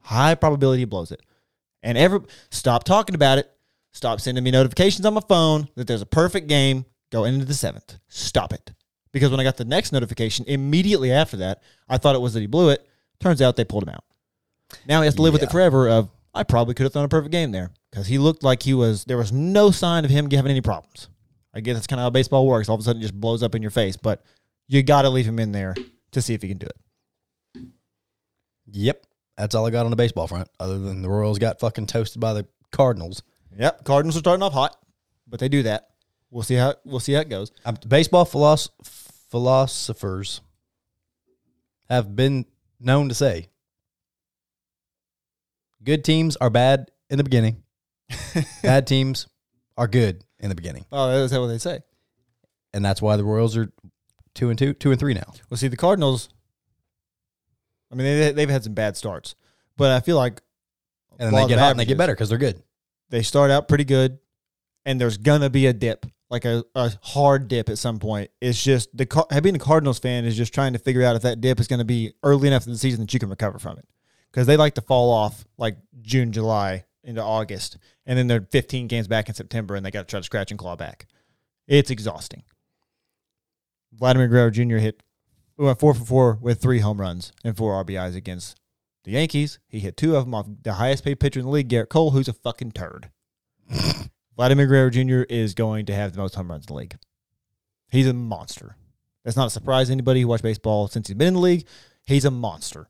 [0.00, 1.20] High probability he blows it.
[1.82, 2.20] And every
[2.50, 3.50] stop talking about it.
[3.92, 7.54] Stop sending me notifications on my phone that there's a perfect game going into the
[7.54, 7.98] seventh.
[8.08, 8.72] Stop it.
[9.12, 12.40] Because when I got the next notification immediately after that, I thought it was that
[12.40, 12.86] he blew it.
[13.18, 14.04] Turns out they pulled him out.
[14.86, 15.88] Now he has to live with it forever.
[15.88, 18.74] Of I probably could have thrown a perfect game there because he looked like he
[18.74, 19.04] was.
[19.04, 21.08] There was no sign of him having any problems.
[21.52, 22.68] I guess that's kind of how baseball works.
[22.68, 23.96] All of a sudden, it just blows up in your face.
[23.96, 24.22] But
[24.68, 25.74] you got to leave him in there
[26.12, 26.76] to see if he can do it.
[28.72, 29.06] Yep.
[29.36, 32.20] That's all I got on the baseball front, other than the Royals got fucking toasted
[32.20, 33.22] by the Cardinals.
[33.58, 34.76] Yep, Cardinals are starting off hot,
[35.26, 35.88] but they do that.
[36.30, 37.50] We'll see how we'll see how it goes.
[37.64, 38.68] Um, baseball philos-
[39.30, 40.40] philosophers
[41.88, 42.44] have been
[42.78, 43.48] known to say
[45.82, 47.62] good teams are bad in the beginning,
[48.62, 49.26] bad teams
[49.76, 51.80] are good in the beginning, Oh, that's what they say.
[52.72, 53.72] and that's why the Royals are
[54.34, 55.32] two and two, two and three now.
[55.48, 56.28] Well, see, the Cardinals.
[57.90, 59.34] I mean, they they've had some bad starts,
[59.76, 60.40] but I feel like
[61.18, 62.62] And then they get hot and they get better because they're good.
[63.10, 64.18] they start out pretty good,
[64.84, 68.30] and there's gonna be a dip, like a, a hard dip at some point.
[68.40, 71.22] It's just the Car- being a Cardinals fan is just trying to figure out if
[71.22, 73.58] that dip is going to be early enough in the season that you can recover
[73.58, 73.88] from it,
[74.30, 78.86] because they like to fall off like June, July into August, and then they're 15
[78.86, 81.06] games back in September, and they got to try to scratch and claw back.
[81.66, 82.44] It's exhausting.
[83.92, 84.76] Vladimir Guerrero Jr.
[84.76, 85.02] hit
[85.64, 88.58] went four for four with three home runs and four RBIs against
[89.04, 89.58] the Yankees.
[89.68, 92.10] He hit two of them off the highest paid pitcher in the league, Gerrit Cole,
[92.10, 93.10] who's a fucking turd.
[94.36, 95.22] Vladimir Guerrero Jr.
[95.28, 96.96] is going to have the most home runs in the league.
[97.90, 98.76] He's a monster.
[99.24, 101.66] That's not a surprise to anybody who watched baseball since he's been in the league.
[102.06, 102.88] He's a monster.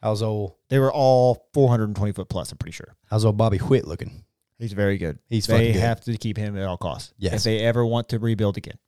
[0.00, 2.94] How's old They were all 420 foot plus, I'm pretty sure.
[3.10, 4.24] How's old Bobby Witt looking?
[4.58, 5.18] He's very good.
[5.28, 5.80] He's they good.
[5.80, 7.12] have to keep him at all costs.
[7.18, 7.34] Yes.
[7.34, 8.78] If they ever want to rebuild again.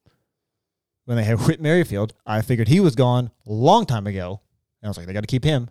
[1.04, 4.40] When they had Whit Merrifield, I figured he was gone a long time ago.
[4.82, 5.68] And I was like, they got to keep him.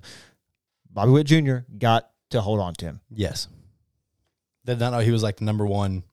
[0.91, 1.57] Bobby Witt Jr.
[1.77, 3.01] got to hold on to him.
[3.09, 3.47] Yes.
[4.65, 6.03] Did not know he was like the number one,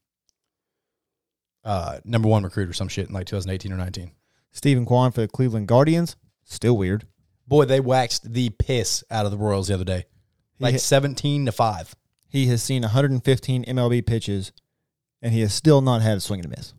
[1.64, 4.12] uh, number one recruit or some shit in like 2018 or 19.
[4.52, 6.16] Steven Kwan for the Cleveland Guardians.
[6.44, 7.06] Still weird.
[7.46, 10.06] Boy, they waxed the piss out of the Royals the other day,
[10.58, 11.94] like hit- 17 to five.
[12.28, 14.52] He has seen 115 MLB pitches,
[15.22, 16.72] and he has still not had a swing and a miss.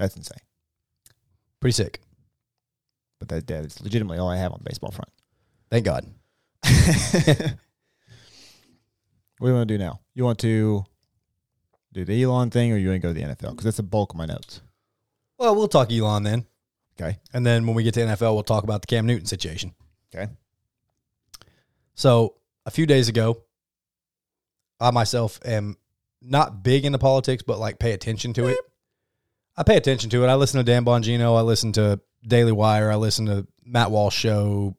[0.00, 0.38] That's insane.
[1.60, 2.00] Pretty sick.
[3.18, 5.10] But that, that is legitimately all I have on the baseball front.
[5.70, 6.06] Thank God.
[9.38, 10.00] What do you want to do now?
[10.12, 10.84] You want to
[11.94, 13.52] do the Elon thing, or you want to go to the NFL?
[13.52, 14.60] Because that's the bulk of my notes.
[15.38, 16.44] Well, we'll talk Elon then,
[17.00, 17.16] Okay.
[17.32, 19.72] and then when we get to NFL, we'll talk about the Cam Newton situation.
[20.14, 20.30] Okay.
[21.94, 22.34] So
[22.66, 23.42] a few days ago,
[24.78, 25.78] I myself am
[26.20, 28.58] not big into politics, but like pay attention to it.
[29.60, 30.28] I pay attention to it.
[30.28, 31.36] I listen to Dan Bongino.
[31.36, 32.90] I listen to Daily Wire.
[32.90, 34.74] I listen to Matt Walsh show.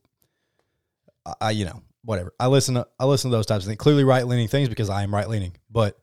[1.24, 2.34] I, I you know whatever.
[2.40, 3.78] I listen to I listen to those types of things.
[3.78, 5.56] Clearly right leaning things because I am right leaning.
[5.70, 6.00] But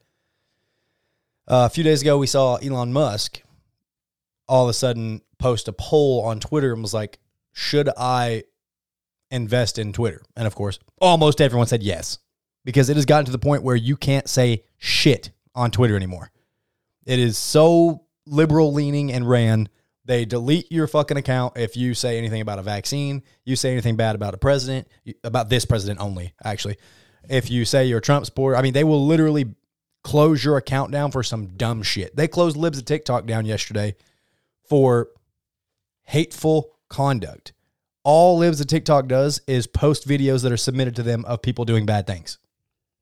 [1.45, 3.41] uh, a few days ago, we saw Elon Musk
[4.47, 7.19] all of a sudden post a poll on Twitter and was like,
[7.51, 8.43] "Should I
[9.29, 12.19] invest in Twitter?" And of course, almost everyone said yes
[12.63, 16.31] because it has gotten to the point where you can't say shit on Twitter anymore.
[17.05, 19.69] It is so liberal leaning and ran.
[20.05, 23.95] They delete your fucking account if you say anything about a vaccine, you say anything
[23.95, 24.87] bad about a president,
[25.23, 26.77] about this president only, actually.
[27.29, 29.53] If you say you're a Trump supporter, I mean, they will literally
[30.03, 32.15] close your account down for some dumb shit.
[32.15, 33.95] They closed Libs of TikTok down yesterday
[34.67, 35.09] for
[36.03, 37.53] hateful conduct.
[38.03, 41.65] All Libs of TikTok does is post videos that are submitted to them of people
[41.65, 42.39] doing bad things.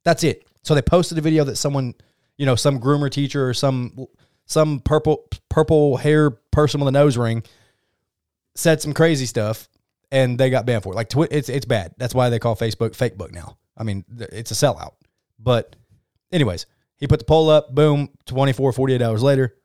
[0.04, 0.46] That's it.
[0.64, 1.94] So they posted a video that someone,
[2.38, 4.08] you know, some groomer teacher or some
[4.48, 7.44] some purple purple hair person with a nose ring
[8.56, 9.70] said some crazy stuff
[10.12, 10.96] and they got banned for it.
[10.96, 11.94] Like twi- it's it's bad.
[11.98, 13.58] That's why they call Facebook fake book now.
[13.78, 14.94] I mean, it's a sellout.
[15.38, 15.76] But
[16.32, 19.56] anyways, he put the poll up, boom, 24 48 hours later,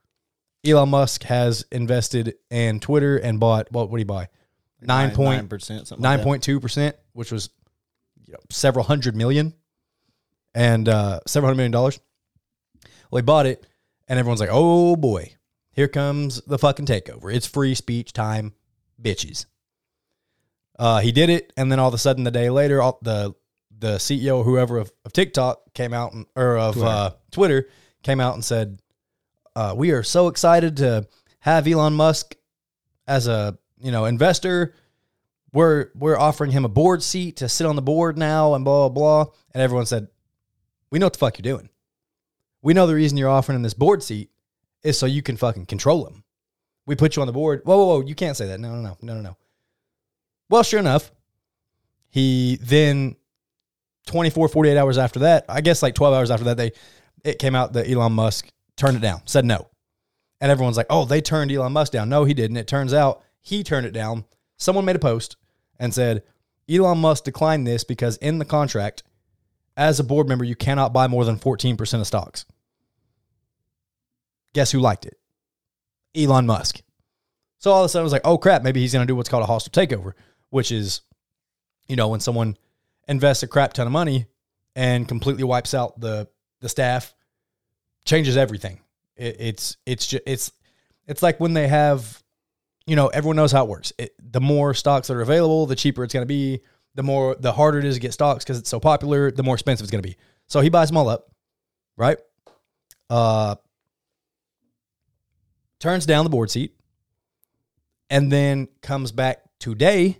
[0.64, 4.28] Elon Musk has invested in Twitter and bought what what did he buy?
[4.80, 6.02] 9 point percent, something.
[6.02, 7.50] nine point two percent, which was
[8.26, 9.54] you know, several hundred million
[10.54, 12.00] and uh, several hundred million dollars.
[13.10, 13.64] Well, he bought it,
[14.12, 15.36] and everyone's like, "Oh boy,
[15.70, 17.34] here comes the fucking takeover!
[17.34, 18.52] It's free speech time,
[19.00, 19.46] bitches."
[20.78, 23.32] Uh, he did it, and then all of a sudden, the day later, all, the
[23.70, 26.88] the CEO whoever of, of TikTok came out and, or of Twitter.
[26.88, 27.68] Uh, Twitter
[28.02, 28.82] came out and said,
[29.56, 31.08] uh, "We are so excited to
[31.40, 32.36] have Elon Musk
[33.06, 34.74] as a you know investor.
[35.54, 38.90] We're we're offering him a board seat to sit on the board now, and blah
[38.90, 40.08] blah blah." And everyone said,
[40.90, 41.70] "We know what the fuck you're doing.
[42.62, 44.30] We know the reason you're offering him this board seat
[44.82, 46.24] is so you can fucking control him.
[46.86, 47.62] We put you on the board.
[47.64, 48.00] Whoa, whoa, whoa!
[48.00, 48.60] You can't say that.
[48.60, 49.36] No, no, no, no, no, no."
[50.48, 51.12] Well, sure enough,
[52.10, 53.16] he then
[54.06, 56.72] 24, 48 hours after that, I guess like 12 hours after that, they
[57.24, 59.68] it came out that Elon Musk turned it down, said no.
[60.40, 62.08] And everyone's like, oh, they turned Elon Musk down.
[62.08, 62.56] No, he didn't.
[62.56, 64.24] It turns out he turned it down.
[64.56, 65.36] Someone made a post
[65.78, 66.24] and said,
[66.68, 69.04] Elon Musk declined this because in the contract,
[69.76, 72.44] as a board member, you cannot buy more than 14% of stocks.
[74.54, 75.18] Guess who liked it?
[76.14, 76.82] Elon Musk.
[77.58, 79.16] So all of a sudden, I was like, oh crap, maybe he's going to do
[79.16, 80.12] what's called a hostile takeover,
[80.50, 81.02] which is,
[81.88, 82.56] you know, when someone
[83.08, 84.26] invests a crap ton of money
[84.74, 86.28] and completely wipes out the
[86.60, 87.14] the staff,
[88.04, 88.80] changes everything.
[89.16, 90.52] It, it's it's just it's
[91.06, 92.22] it's like when they have,
[92.86, 93.92] you know, everyone knows how it works.
[93.98, 96.60] It, the more stocks that are available, the cheaper it's going to be.
[96.94, 99.54] The more the harder it is to get stocks because it's so popular, the more
[99.54, 100.16] expensive it's going to be.
[100.46, 101.30] So he buys them all up,
[101.96, 102.18] right?
[103.08, 103.56] Uh,
[105.80, 106.74] turns down the board seat,
[108.10, 110.18] and then comes back today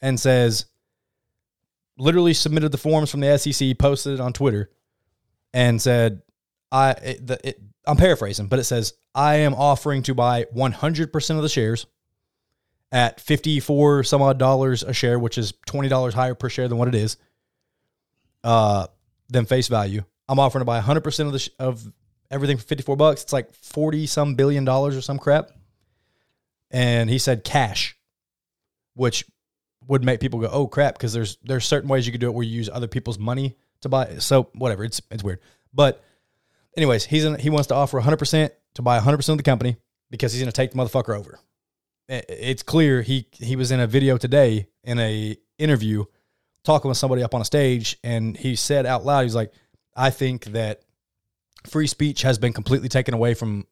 [0.00, 0.66] and says,
[1.98, 4.70] literally submitted the forms from the SEC, posted it on Twitter,
[5.52, 6.22] and said,
[6.70, 11.12] "I." It, the, it, I'm paraphrasing, but it says, "I am offering to buy 100
[11.12, 11.86] percent of the shares
[12.92, 16.78] at 54 some odd dollars a share, which is 20 dollars higher per share than
[16.78, 17.16] what it is,
[18.44, 18.86] uh,
[19.30, 20.04] than face value.
[20.28, 21.90] I'm offering to buy 100 percent of the sh- of
[22.30, 23.22] everything for 54 bucks.
[23.22, 25.50] It's like 40 some billion dollars or some crap."
[26.70, 27.96] And he said cash,
[28.94, 29.24] which
[29.88, 32.34] would make people go, "Oh crap!" Because there's there's certain ways you could do it
[32.34, 34.04] where you use other people's money to buy.
[34.04, 34.20] it.
[34.20, 35.40] So whatever, it's it's weird.
[35.72, 36.02] But
[36.76, 39.50] anyways, he's in, he wants to offer 100 percent to buy 100 percent of the
[39.50, 39.76] company
[40.10, 41.40] because he's going to take the motherfucker over.
[42.12, 46.04] It- It's clear he he was in a video today in a interview
[46.62, 49.52] talking with somebody up on a stage, and he said out loud, he's like,
[49.96, 50.82] "I think that
[51.66, 53.66] free speech has been completely taken away from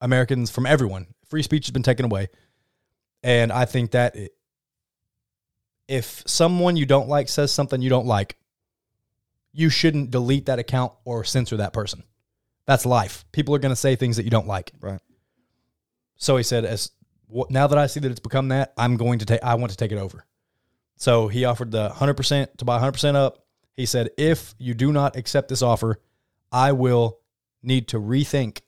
[0.00, 1.06] Americans, from everyone.
[1.26, 2.28] Free speech has been taken away."
[3.22, 4.36] And I think that it,
[5.88, 8.36] if someone you don't like says something you don't like,
[9.52, 12.04] you shouldn't delete that account or censor that person.
[12.66, 13.24] That's life.
[13.32, 14.72] People are going to say things that you don't like.
[14.78, 15.00] Right.
[16.16, 16.90] So he said, as
[17.34, 19.42] wh- now that I see that it's become that, I'm going to take.
[19.42, 20.24] I want to take it over.
[20.96, 23.44] So he offered the 100% to buy 100% up.
[23.76, 26.00] He said, if you do not accept this offer,
[26.50, 27.20] I will
[27.62, 28.62] need to rethink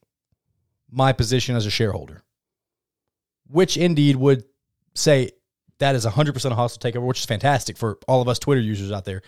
[0.90, 2.22] my position as a shareholder.
[3.48, 4.44] Which indeed would
[4.94, 5.32] say
[5.78, 8.92] that is 100% a hostile takeover, which is fantastic for all of us Twitter users
[8.92, 9.22] out there.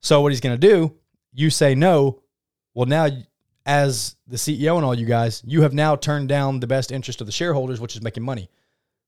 [0.00, 0.96] So what he's going to do,
[1.32, 2.22] you say no.
[2.72, 3.08] Well, now
[3.66, 7.20] as the CEO and all you guys, you have now turned down the best interest
[7.20, 8.48] of the shareholders, which is making money.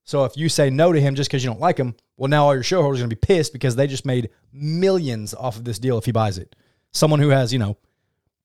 [0.02, 2.46] So if you say no to him just because you don't like him, well, now
[2.46, 5.64] all your shareholders are going to be pissed because they just made millions off of
[5.64, 6.56] this deal if he buys it.
[6.92, 7.76] Someone who has, you know,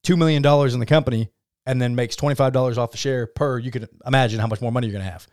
[0.03, 1.29] $2 million in the company
[1.65, 4.87] and then makes $25 off the share per, you can imagine how much more money
[4.87, 5.25] you're going to have.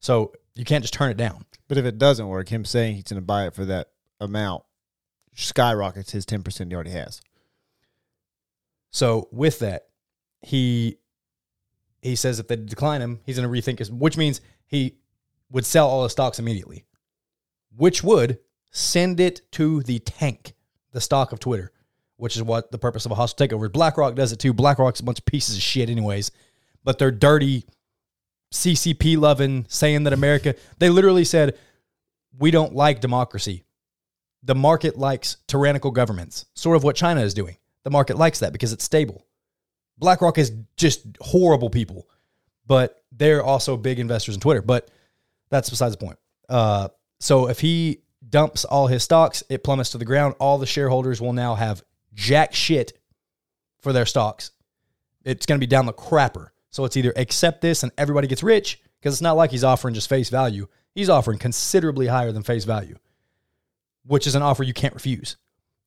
[0.00, 1.44] So you can't just turn it down.
[1.66, 3.88] But if it doesn't work, him saying he's going to buy it for that
[4.20, 4.62] amount
[5.34, 7.20] skyrockets his 10% he already has.
[8.90, 9.87] So with that,
[10.40, 10.98] he
[12.02, 14.96] he says if they decline him, he's going to rethink his, which means he
[15.50, 16.84] would sell all the stocks immediately,
[17.76, 18.38] which would
[18.70, 20.54] send it to the tank,
[20.92, 21.72] the stock of Twitter,
[22.16, 23.66] which is what the purpose of a hostile takeover.
[23.66, 23.72] Is.
[23.72, 24.52] BlackRock does it too.
[24.52, 26.30] BlackRock's a bunch of pieces of shit, anyways,
[26.84, 27.64] but they're dirty,
[28.52, 30.54] CCP loving, saying that America.
[30.78, 31.58] They literally said
[32.38, 33.64] we don't like democracy.
[34.42, 37.56] The market likes tyrannical governments, sort of what China is doing.
[37.82, 39.24] The market likes that because it's stable.
[39.98, 42.08] BlackRock is just horrible people,
[42.66, 44.62] but they're also big investors in Twitter.
[44.62, 44.90] But
[45.50, 46.18] that's besides the point.
[46.48, 46.88] Uh,
[47.20, 50.34] so if he dumps all his stocks, it plummets to the ground.
[50.38, 51.82] All the shareholders will now have
[52.14, 52.92] jack shit
[53.80, 54.50] for their stocks.
[55.24, 56.48] It's going to be down the crapper.
[56.70, 59.94] So it's either accept this and everybody gets rich because it's not like he's offering
[59.94, 60.68] just face value.
[60.94, 62.96] He's offering considerably higher than face value,
[64.04, 65.36] which is an offer you can't refuse.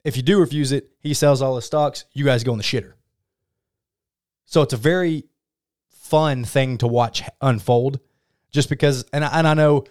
[0.03, 2.05] If you do refuse it, he sells all his stocks.
[2.13, 2.93] You guys go in the shitter.
[4.51, 5.23] So it's a very
[5.87, 8.01] fun thing to watch unfold
[8.51, 9.85] just because, and I, and I know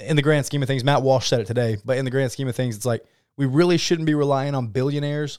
[0.00, 2.32] in the grand scheme of things, Matt Walsh said it today, but in the grand
[2.32, 3.04] scheme of things, it's like
[3.36, 5.38] we really shouldn't be relying on billionaires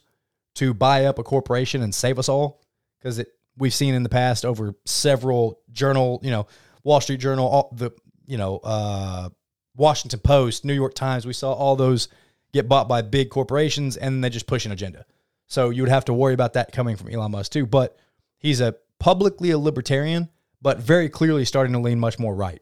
[0.56, 2.62] to buy up a corporation and save us all
[3.00, 6.46] because it we've seen in the past over several journal, you know,
[6.84, 7.90] Wall Street Journal, all the
[8.28, 9.30] you know, uh,
[9.76, 11.26] Washington Post, New York Times.
[11.26, 12.10] We saw all those
[12.54, 15.04] get bought by big corporations and they just push an agenda.
[15.48, 17.66] So you would have to worry about that coming from Elon Musk too.
[17.66, 17.98] But
[18.38, 20.30] he's a publicly a libertarian,
[20.62, 22.62] but very clearly starting to lean much more right.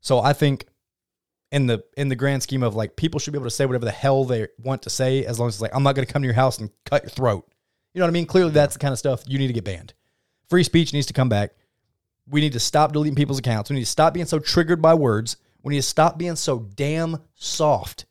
[0.00, 0.66] So I think
[1.52, 3.84] in the in the grand scheme of like people should be able to say whatever
[3.84, 6.12] the hell they want to say as long as it's like I'm not going to
[6.12, 7.48] come to your house and cut your throat.
[7.94, 8.26] You know what I mean?
[8.26, 9.94] Clearly that's the kind of stuff you need to get banned.
[10.50, 11.52] Free speech needs to come back.
[12.28, 13.70] We need to stop deleting people's accounts.
[13.70, 15.36] We need to stop being so triggered by words.
[15.62, 18.06] We need to stop being so damn soft.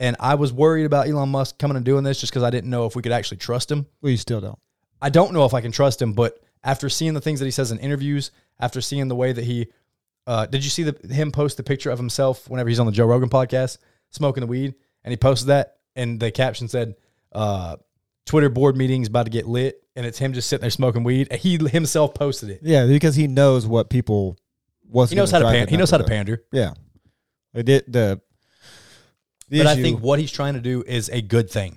[0.00, 2.70] And I was worried about Elon Musk coming and doing this just because I didn't
[2.70, 3.86] know if we could actually trust him.
[4.00, 4.58] Well, you still don't.
[5.04, 7.50] I don't know if I can trust him, but after seeing the things that he
[7.50, 9.66] says in interviews, after seeing the way that he,
[10.26, 12.92] uh, did you see the him post the picture of himself whenever he's on the
[12.92, 13.76] Joe Rogan podcast
[14.08, 16.94] smoking the weed, and he posted that, and the caption said,
[17.32, 17.76] uh,
[18.24, 21.28] "Twitter board meetings about to get lit," and it's him just sitting there smoking weed.
[21.30, 22.60] And he himself posted it.
[22.62, 24.38] Yeah, because he knows what people.
[24.88, 26.42] What's He knows how to pan- he knows how to pander.
[26.50, 26.72] Yeah,
[27.52, 28.22] they did the.
[29.50, 31.76] the but I think what he's trying to do is a good thing.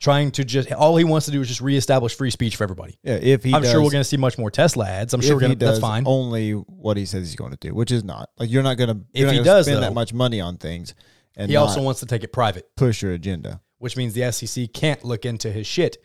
[0.00, 2.98] Trying to just all he wants to do is just reestablish free speech for everybody.
[3.02, 5.14] yeah, if he I'm does, sure we're going to see much more Tesla ads.
[5.14, 5.64] I'm sure we're going to.
[5.64, 6.02] That's fine.
[6.06, 8.90] Only what he says he's going to do, which is not like you're not going
[8.90, 9.00] to.
[9.14, 10.94] If he does, spend though, that much money on things,
[11.36, 12.68] and He also wants to take it private.
[12.76, 13.60] push your agenda.
[13.78, 15.96] which means the SEC can't look into his shit.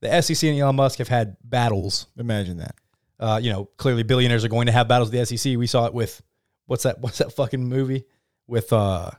[0.00, 2.06] The SEC and Elon Musk have had battles.
[2.16, 2.74] Imagine that.
[3.18, 5.56] Uh, you know, clearly billionaires are going to have battles with the SEC.
[5.58, 6.22] We saw it with
[6.66, 7.00] what's that?
[7.00, 8.04] What's that fucking movie
[8.46, 8.72] with?
[8.72, 9.10] uh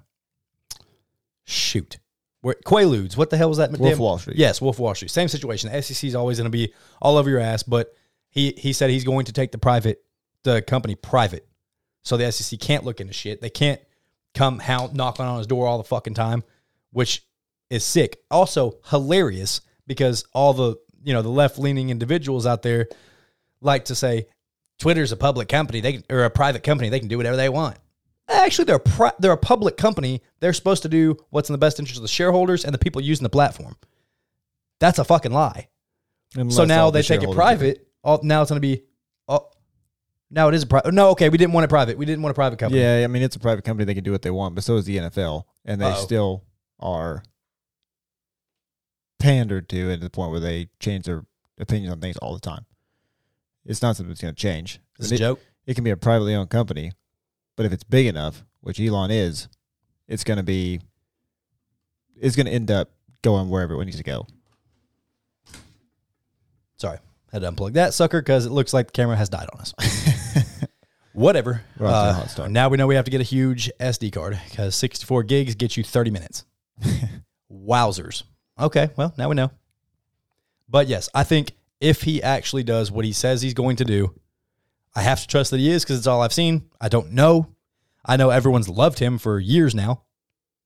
[1.49, 1.97] Shoot,
[2.47, 3.17] where Quaaludes.
[3.17, 3.71] What the hell was that?
[3.71, 4.37] Wolf damn- Wall Street.
[4.37, 5.11] Yes, Wolf Wall Street.
[5.11, 5.69] Same situation.
[5.69, 7.93] The SEC is always going to be all over your ass, but
[8.29, 10.01] he he said he's going to take the private
[10.43, 11.45] the company private,
[12.03, 13.41] so the SEC can't look into shit.
[13.41, 13.81] They can't
[14.33, 16.41] come hound knocking on his door all the fucking time,
[16.91, 17.25] which
[17.69, 18.19] is sick.
[18.31, 22.87] Also hilarious because all the you know the left leaning individuals out there
[23.59, 24.27] like to say
[24.79, 27.49] Twitter's a public company, they can, or a private company, they can do whatever they
[27.49, 27.77] want.
[28.29, 30.21] Actually, they're a pri- they're a public company.
[30.39, 33.01] They're supposed to do what's in the best interest of the shareholders and the people
[33.01, 33.75] using the platform.
[34.79, 35.69] That's a fucking lie.
[36.49, 37.87] so now all the they take it private.
[38.03, 38.83] All, now it's going to be.
[39.27, 39.47] Oh,
[40.29, 40.93] now it is a private.
[40.93, 41.97] No, okay, we didn't want it private.
[41.97, 42.81] We didn't want a private company.
[42.81, 44.75] Yeah, I mean it's a private company; they can do what they want, but so
[44.75, 46.03] is the NFL, and they Uh-oh.
[46.03, 46.43] still
[46.79, 47.23] are
[49.19, 51.25] pandered to at the point where they change their
[51.59, 52.65] opinions on things all the time.
[53.65, 54.79] It's not something that's going to change.
[54.99, 55.39] It's a joke.
[55.65, 56.91] it can be a privately owned company,
[57.57, 59.49] but if it's big enough, which Elon is,
[60.07, 60.79] it's going to be.
[62.15, 62.91] It's going to end up
[63.21, 64.25] going wherever it needs to go.
[66.77, 66.99] Sorry,
[67.31, 69.73] had to unplug that sucker because it looks like the camera has died on us.
[71.13, 71.63] Whatever.
[71.79, 74.13] We're on to the Uh, now we know we have to get a huge SD
[74.13, 76.45] card because 64 gigs gets you 30 minutes.
[77.51, 78.23] Wowzers.
[78.59, 79.49] Okay, well, now we know.
[80.69, 84.13] But yes, I think if he actually does what he says he's going to do,
[84.97, 86.71] I have to trust that he is because it's all I've seen.
[86.81, 87.53] I don't know.
[88.03, 90.01] I know everyone's loved him for years now.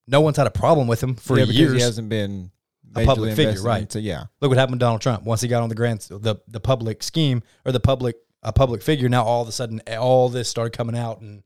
[0.08, 1.74] No one's had a problem with him for yeah, years.
[1.74, 2.50] he hasn't been
[2.96, 3.91] A public figure, right.
[3.91, 4.24] So yeah.
[4.39, 7.04] Look what happened to Donald Trump once he got on the grand the the public
[7.04, 9.10] scheme or the public a public figure.
[9.10, 11.44] Now all of a sudden eh, all this started coming out and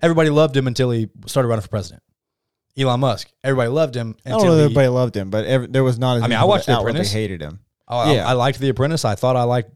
[0.00, 2.04] everybody loved him until he started running for president.
[2.78, 5.66] Elon Musk, everybody loved him I don't know until he, everybody loved him, but every,
[5.66, 6.18] there was not.
[6.18, 7.12] As I mean, I watched The Apprentice.
[7.12, 7.58] hated him.
[7.88, 8.28] Oh, I- yeah.
[8.28, 9.04] I, liked The Apprentice.
[9.04, 9.72] I thought I liked.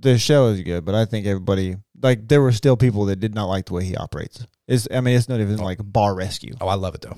[0.00, 3.34] The show is good, but I think everybody like there were still people that did
[3.34, 4.46] not like the way he operates.
[4.66, 7.16] It's I mean, it's not even like bar rescue, Oh, I love it though.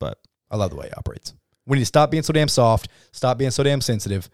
[0.00, 0.18] but
[0.50, 1.32] I love the way he operates.
[1.66, 2.88] We need to stop being so damn soft.
[3.12, 4.28] Stop being so damn sensitive.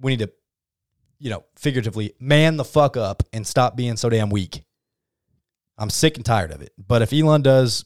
[0.00, 0.32] We need to,
[1.18, 4.64] you know, figuratively man the fuck up and stop being so damn weak.
[5.76, 6.72] I'm sick and tired of it.
[6.78, 7.84] But if Elon does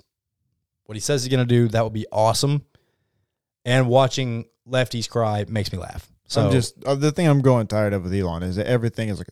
[0.84, 2.62] what he says he's going to do, that would be awesome.
[3.64, 6.08] And watching lefties cry makes me laugh.
[6.34, 9.08] So I'm just uh, the thing I'm growing tired of with Elon is that everything
[9.08, 9.28] is like,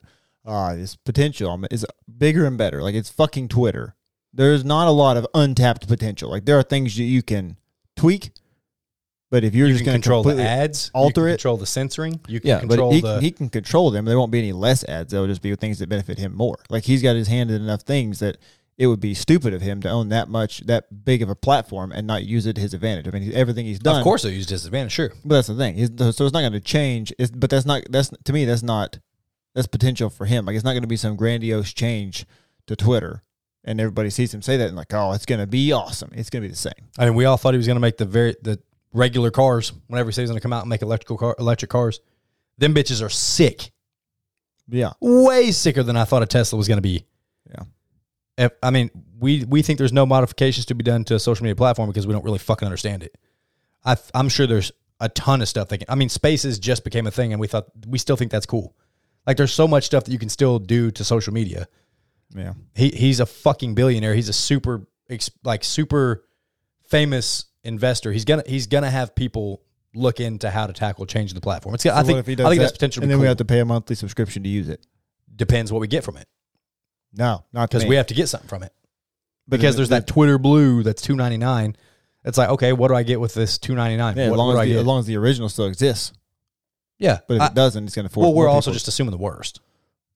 [0.46, 1.84] ah, this potential is
[2.18, 2.82] bigger and better.
[2.82, 3.94] Like it's fucking Twitter.
[4.32, 6.30] There's not a lot of untapped potential.
[6.30, 7.56] Like there are things that you can
[7.96, 8.30] tweak,
[9.30, 11.36] but if you're you just going to control the ads, alter you can it.
[11.36, 13.14] control the censoring, you can Yeah, control but he, the.
[13.14, 14.04] can, he can control them.
[14.06, 15.10] There won't be any less ads.
[15.12, 16.58] There will just be things that benefit him more.
[16.70, 18.38] Like he's got his hand in enough things that
[18.78, 21.92] it would be stupid of him to own that much, that big of a platform
[21.92, 23.06] and not use it to his advantage.
[23.06, 23.96] I mean, everything he's done.
[23.96, 24.92] of course, he'll use disadvantage.
[24.92, 25.12] Sure.
[25.24, 25.74] but that's the thing.
[25.74, 27.12] He's, so it's not going to change.
[27.18, 27.82] It's, but that's not.
[27.90, 28.44] That's to me.
[28.44, 28.98] That's not.
[29.54, 30.46] That's potential for him.
[30.46, 32.24] Like it's not going to be some grandiose change
[32.66, 33.22] to Twitter,
[33.64, 36.10] and everybody sees him say that and like, oh, it's going to be awesome.
[36.14, 36.72] It's going to be the same.
[36.98, 38.58] I mean, we all thought he was going to make the very the
[38.94, 39.72] regular cars.
[39.88, 42.00] Whenever he says he's going to come out and make electrical car, electric cars,
[42.58, 43.70] them bitches are sick.
[44.68, 44.92] Yeah.
[45.00, 47.04] Way sicker than I thought a Tesla was going to be.
[47.48, 47.64] Yeah.
[48.38, 51.44] If, I mean, we we think there's no modifications to be done to a social
[51.44, 53.16] media platform because we don't really fucking understand it.
[53.84, 55.80] I, I'm sure there's a ton of stuff can.
[55.88, 58.74] I mean, spaces just became a thing, and we thought we still think that's cool.
[59.26, 61.68] Like, there's so much stuff that you can still do to social media.
[62.34, 62.54] Yeah.
[62.74, 64.14] He he's a fucking billionaire.
[64.14, 64.86] He's a super
[65.44, 66.24] like super
[66.88, 68.12] famous investor.
[68.12, 69.62] He's gonna he's gonna have people
[69.94, 71.74] look into how to tackle changing the platform.
[71.74, 73.02] It's I think if he I think that, that's potential.
[73.02, 74.86] and then be we have to pay a monthly subscription to use it.
[75.36, 76.26] Depends what we get from it
[77.14, 78.72] No, not because we have to get something from it.
[79.48, 81.76] But because there's that Twitter Blue that's two ninety nine.
[82.24, 84.16] It's like okay, what do I get with this two ninety nine?
[84.16, 86.12] Yeah, as long as, the, as long as the original still exists.
[86.98, 88.24] yeah, But if I- it doesn't, it's going to force.
[88.24, 89.60] well, we're also people- just assuming the worst.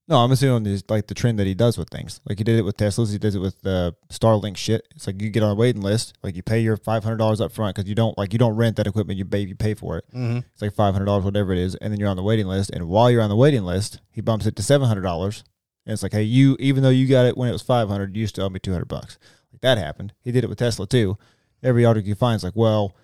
[0.08, 2.20] No, I'm assuming just like the trend that he does with things.
[2.28, 3.10] Like he did it with Teslas.
[3.10, 4.86] He does it with the Starlink shit.
[4.94, 6.16] It's like you get on a waiting list.
[6.22, 8.54] Like you pay your five hundred dollars up front because you don't like you don't
[8.54, 9.18] rent that equipment.
[9.18, 10.04] You pay you pay for it.
[10.14, 10.36] Mm-hmm.
[10.52, 12.70] It's like five hundred dollars, whatever it is, and then you're on the waiting list.
[12.70, 15.42] And while you're on the waiting list, he bumps it to seven hundred dollars.
[15.86, 18.16] And it's like, hey, you even though you got it when it was five hundred,
[18.16, 19.18] you still owe me two hundred bucks.
[19.52, 20.12] Like that happened.
[20.22, 21.16] He did it with Tesla too.
[21.62, 22.96] Every article you find is like, well,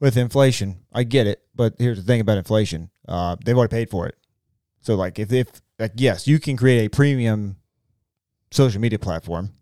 [0.00, 3.90] with inflation, I get it, but here's the thing about inflation: uh, they've already paid
[3.90, 4.16] for it.
[4.80, 7.56] So like, if if like yes, you can create a premium
[8.50, 9.52] social media platform.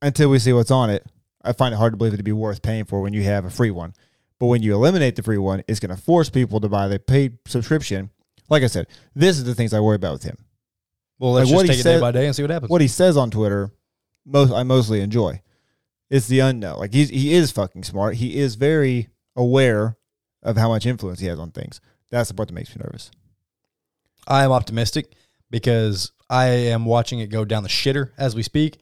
[0.00, 1.06] Until we see what's on it,
[1.44, 3.50] I find it hard to believe it'd be worth paying for when you have a
[3.50, 3.94] free one.
[4.40, 6.98] But when you eliminate the free one, it's going to force people to buy the
[6.98, 8.10] paid subscription.
[8.48, 10.38] Like I said, this is the things I worry about with him.
[11.22, 12.68] Well, let's Like, what just take it day by day and see what happens.
[12.68, 13.70] What he says on Twitter,
[14.26, 15.40] most I mostly enjoy.
[16.10, 16.80] It's the unknown.
[16.80, 18.16] Like he's he is fucking smart.
[18.16, 19.96] He is very aware
[20.42, 21.80] of how much influence he has on things.
[22.10, 23.12] That's the part that makes me nervous.
[24.26, 25.12] I am optimistic
[25.48, 28.78] because I am watching it go down the shitter as we speak.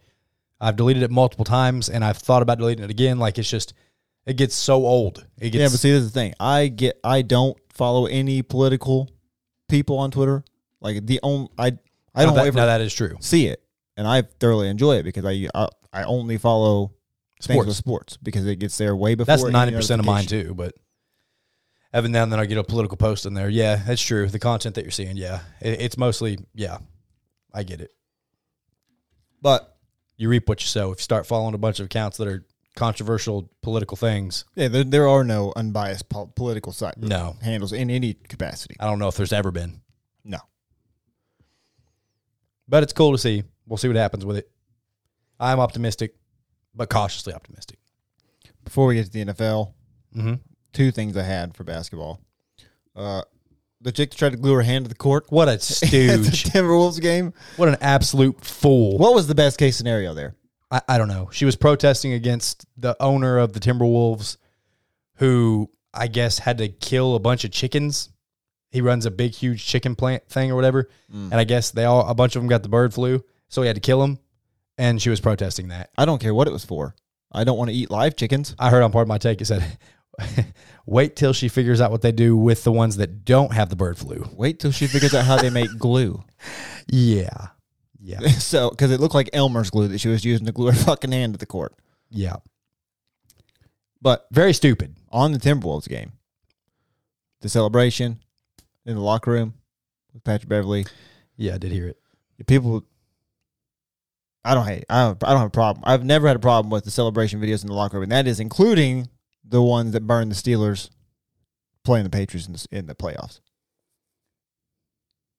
[0.63, 3.19] I've deleted it multiple times and I've thought about deleting it again.
[3.19, 3.75] Like it's just,
[4.25, 5.27] it gets so old.
[5.39, 6.33] It yeah, but see, this is the thing.
[6.41, 6.99] I get.
[7.05, 9.11] I don't follow any political
[9.69, 10.43] people on Twitter.
[10.81, 11.77] Like the only I
[12.15, 13.17] I don't that, ever now that is true.
[13.21, 13.63] see it,
[13.97, 16.93] and I thoroughly enjoy it because I I, I only follow
[17.41, 17.67] things Sports.
[17.69, 19.37] with sports because it gets there way before.
[19.37, 20.55] That's ninety percent of mine too.
[20.55, 20.75] But
[21.93, 23.49] every now and then I get a political post in there.
[23.49, 24.29] Yeah, that's true.
[24.29, 26.79] The content that you're seeing, yeah, it, it's mostly yeah.
[27.53, 27.91] I get it.
[29.43, 29.77] But
[30.17, 30.93] You reap what you sow.
[30.93, 32.45] If you start following a bunch of accounts that are
[32.77, 37.91] controversial political things, yeah, there, there are no unbiased po- political side no, handles in
[37.91, 38.77] any capacity.
[38.79, 39.81] I don't know if there's ever been.
[40.25, 40.39] No.
[42.71, 43.43] But it's cool to see.
[43.67, 44.49] We'll see what happens with it.
[45.39, 46.15] I'm optimistic,
[46.75, 47.79] but cautiously optimistic.
[48.65, 49.75] Before we get to the NFL,
[50.17, 50.35] Mm-hmm.
[50.73, 52.21] two things I had for basketball.
[52.97, 53.23] Uh,
[53.81, 56.45] the chick that tried to glue her hand to the court What a stooge!
[56.45, 57.33] Timberwolves game.
[57.57, 58.99] what an absolute fool!
[58.99, 60.35] What was the best case scenario there?
[60.71, 61.29] I, I don't know.
[61.33, 64.37] She was protesting against the owner of the Timberwolves,
[65.17, 68.11] who I guess had to kill a bunch of chickens
[68.71, 70.89] he runs a big, huge chicken plant thing or whatever.
[71.13, 71.33] Mm.
[71.33, 73.25] And I guess they all, a bunch of them got the bird flu.
[73.49, 74.19] So he had to kill them.
[74.79, 75.91] And she was protesting that.
[75.99, 76.95] I don't care what it was for.
[77.33, 78.55] I don't want to eat live chickens.
[78.59, 79.79] I heard on part of my take, it said,
[80.87, 83.77] wait till she figures out what they do with the ones that don't have the
[83.77, 84.27] bird flu.
[84.33, 86.23] Wait till she figures out how they make glue.
[86.89, 87.49] Yeah.
[88.01, 88.21] Yeah.
[88.39, 91.13] So, because it looked like Elmer's glue that she was using to glue her fucking
[91.13, 91.75] hand to the court.
[92.09, 92.37] Yeah.
[94.01, 94.97] But Very stupid.
[95.11, 96.13] on the Timberwolves game,
[97.43, 98.21] the celebration
[98.87, 99.55] in the locker room
[100.13, 100.87] with Patrick Beverley,
[101.37, 101.99] Yeah, I did hear it.
[102.47, 102.85] people.
[104.45, 104.85] I don't hate.
[104.89, 105.23] I don't.
[105.25, 105.83] I don't have a problem.
[105.87, 108.27] I've never had a problem with the celebration videos in the locker room, and that
[108.27, 109.09] is including
[109.45, 110.89] the ones that burned the Steelers
[111.85, 113.41] playing the Patriots in the, in the playoffs.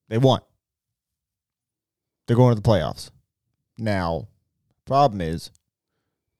[0.08, 0.42] They won.
[2.28, 3.10] They're going to the playoffs.
[3.78, 4.28] Now,
[4.86, 5.50] problem is,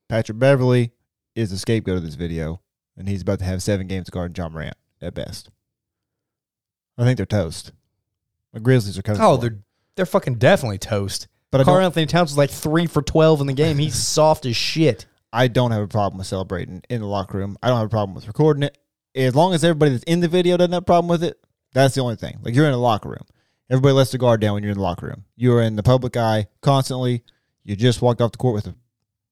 [0.08, 0.92] Patrick Beverley
[1.36, 2.62] is the scapegoat of this video,
[2.96, 5.50] and he's about to have seven games guarding Ja Morant at best.
[7.02, 7.72] I think they're toast.
[8.54, 9.24] The Grizzlies are coaching.
[9.24, 9.58] Oh, they're
[9.96, 11.28] they're fucking definitely toast.
[11.52, 13.78] But I Carl Anthony Towns was like three for twelve in the game.
[13.78, 15.06] He's soft as shit.
[15.34, 17.58] I don't have a problem with celebrating in the locker room.
[17.64, 18.78] I don't have a problem with recording it.
[19.16, 21.40] As long as everybody that's in the video doesn't have a problem with it,
[21.74, 22.38] that's the only thing.
[22.42, 23.26] Like you're in the locker room.
[23.70, 25.24] Everybody lets their guard down when you're in the locker room.
[25.38, 27.24] You are in the public eye constantly.
[27.64, 28.74] You just walked off the court with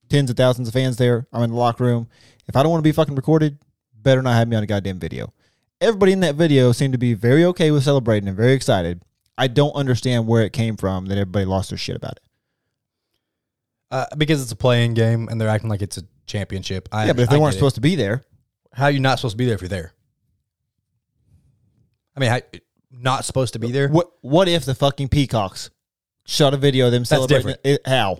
[0.10, 1.28] tens of thousands of fans there.
[1.34, 2.08] I'm in the locker room.
[2.48, 3.60] If I don't want to be fucking recorded,
[3.94, 5.34] better not have me on a goddamn video.
[5.82, 9.02] Everybody in that video seemed to be very okay with celebrating and very excited.
[9.38, 12.24] I don't understand where it came from that everybody lost their shit about it.
[13.92, 16.90] Uh, because it's a playing game and they're acting like it's a championship.
[16.92, 17.60] I, yeah, but if they I weren't get it.
[17.60, 18.24] supposed to be there,
[18.74, 19.94] how are you not supposed to be there if you're there?
[22.16, 22.42] I mean, how,
[22.92, 23.88] not supposed to be there.
[23.88, 25.70] What what if the fucking Peacocks
[26.26, 27.56] shot a video of them celebrating?
[27.64, 28.20] It, how?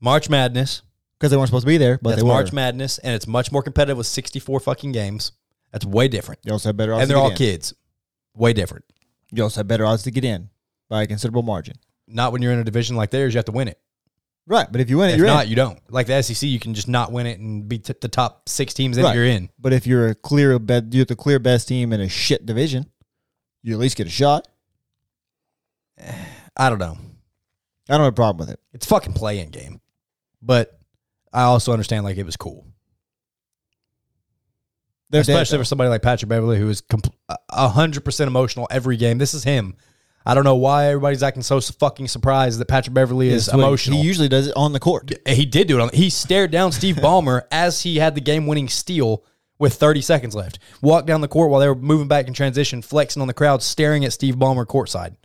[0.00, 0.82] March Madness.
[1.18, 2.34] Because they weren't supposed to be there, but That's they were.
[2.34, 5.30] March Madness, and it's much more competitive with 64 fucking games.
[5.72, 6.40] That's way different.
[6.44, 7.36] You also have better odds And they're all in.
[7.36, 7.74] kids.
[8.34, 8.84] Way different.
[9.30, 10.50] You also have better odds to get in
[10.88, 11.76] by a considerable margin.
[12.06, 13.78] Not when you're in a division like theirs, you have to win it.
[14.46, 15.50] Right, but if you win it, If you're not, in.
[15.50, 15.78] you don't.
[15.90, 18.74] Like the SEC, you can just not win it and be t- the top six
[18.74, 19.14] teams that Right.
[19.14, 19.48] you're in.
[19.58, 22.86] But if you're a clear, be- you're the clear best team in a shit division,
[23.62, 24.48] you at least get a shot.
[26.56, 26.98] I don't know.
[27.88, 28.60] I don't have a problem with it.
[28.72, 29.80] It's fucking playing game.
[30.42, 30.78] But
[31.32, 32.66] I also understand like it was cool.
[35.12, 36.82] Especially for somebody like Patrick Beverley who is
[37.50, 39.18] a hundred percent emotional every game.
[39.18, 39.76] This is him.
[40.24, 43.98] I don't know why everybody's acting so fucking surprised that Patrick Beverley is emotional.
[43.98, 45.10] He usually does it on the court.
[45.26, 45.82] He did do it.
[45.82, 49.24] On, he stared down Steve Ballmer as he had the game-winning steal
[49.58, 50.60] with 30 seconds left.
[50.80, 53.62] Walked down the court while they were moving back in transition, flexing on the crowd,
[53.62, 55.16] staring at Steve Ballmer courtside.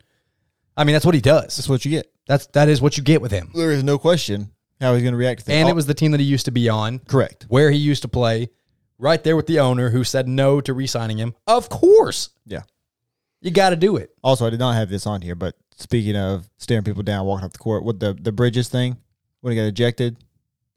[0.76, 1.58] I mean, that's what he does.
[1.58, 2.12] That's what you get.
[2.28, 3.52] That's that is what you get with him.
[3.54, 5.60] There is no question how he's going to react to things.
[5.60, 7.46] And it was the team that he used to be on, correct.
[7.50, 8.50] where he used to play,
[8.98, 11.36] right there with the owner who said no to re-signing him.
[11.46, 12.62] Of course, Yeah.
[13.42, 14.12] you got to do it.
[14.24, 17.46] Also, I did not have this on here, but speaking of staring people down, walking
[17.46, 18.98] off the court, with the the Bridges thing
[19.42, 20.18] when he got ejected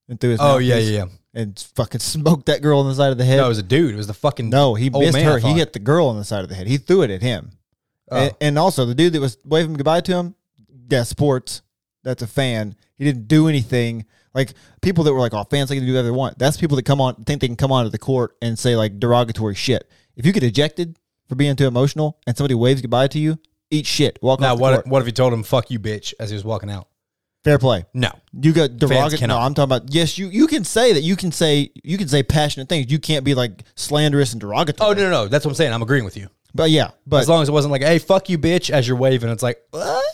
[0.08, 1.04] and threw his Oh yeah, yeah, yeah.
[1.34, 3.38] and fucking smoked that girl on the side of the head.
[3.38, 3.94] No, it was a dude.
[3.94, 5.38] It was the fucking No, he missed man, her.
[5.38, 6.66] He hit the girl on the side of the head.
[6.66, 7.52] He threw it at him.
[8.10, 8.16] Oh.
[8.16, 10.34] And, and also, the dude that was waving goodbye to him,
[10.90, 11.62] yeah, sports.
[12.02, 12.74] That's a fan.
[12.96, 14.04] He didn't do anything.
[14.34, 16.76] Like people that were like, "Oh, fans they can do whatever they want." That's people
[16.76, 19.90] that come on think they can come onto the court and say like derogatory shit.
[20.16, 23.38] If you get ejected for being too emotional and somebody waves goodbye to you,
[23.70, 24.18] eat shit.
[24.22, 24.72] Walk Now off what?
[24.74, 24.86] court.
[24.86, 26.86] What if you told him "fuck you, bitch" as he was walking out?
[27.42, 27.86] Fair play.
[27.94, 29.26] No, You got derogatory.
[29.26, 29.38] No.
[29.38, 29.94] I'm talking about.
[29.94, 31.00] Yes, you you can say that.
[31.00, 32.92] You can say you can say passionate things.
[32.92, 34.90] You can't be like slanderous and derogatory.
[34.90, 35.28] Oh no, no, no.
[35.28, 35.72] That's what I'm saying.
[35.72, 36.28] I'm agreeing with you.
[36.54, 38.96] But yeah, but As long as it wasn't like, "Hey, fuck you, bitch," as you're
[38.96, 40.04] waving, it's like, what?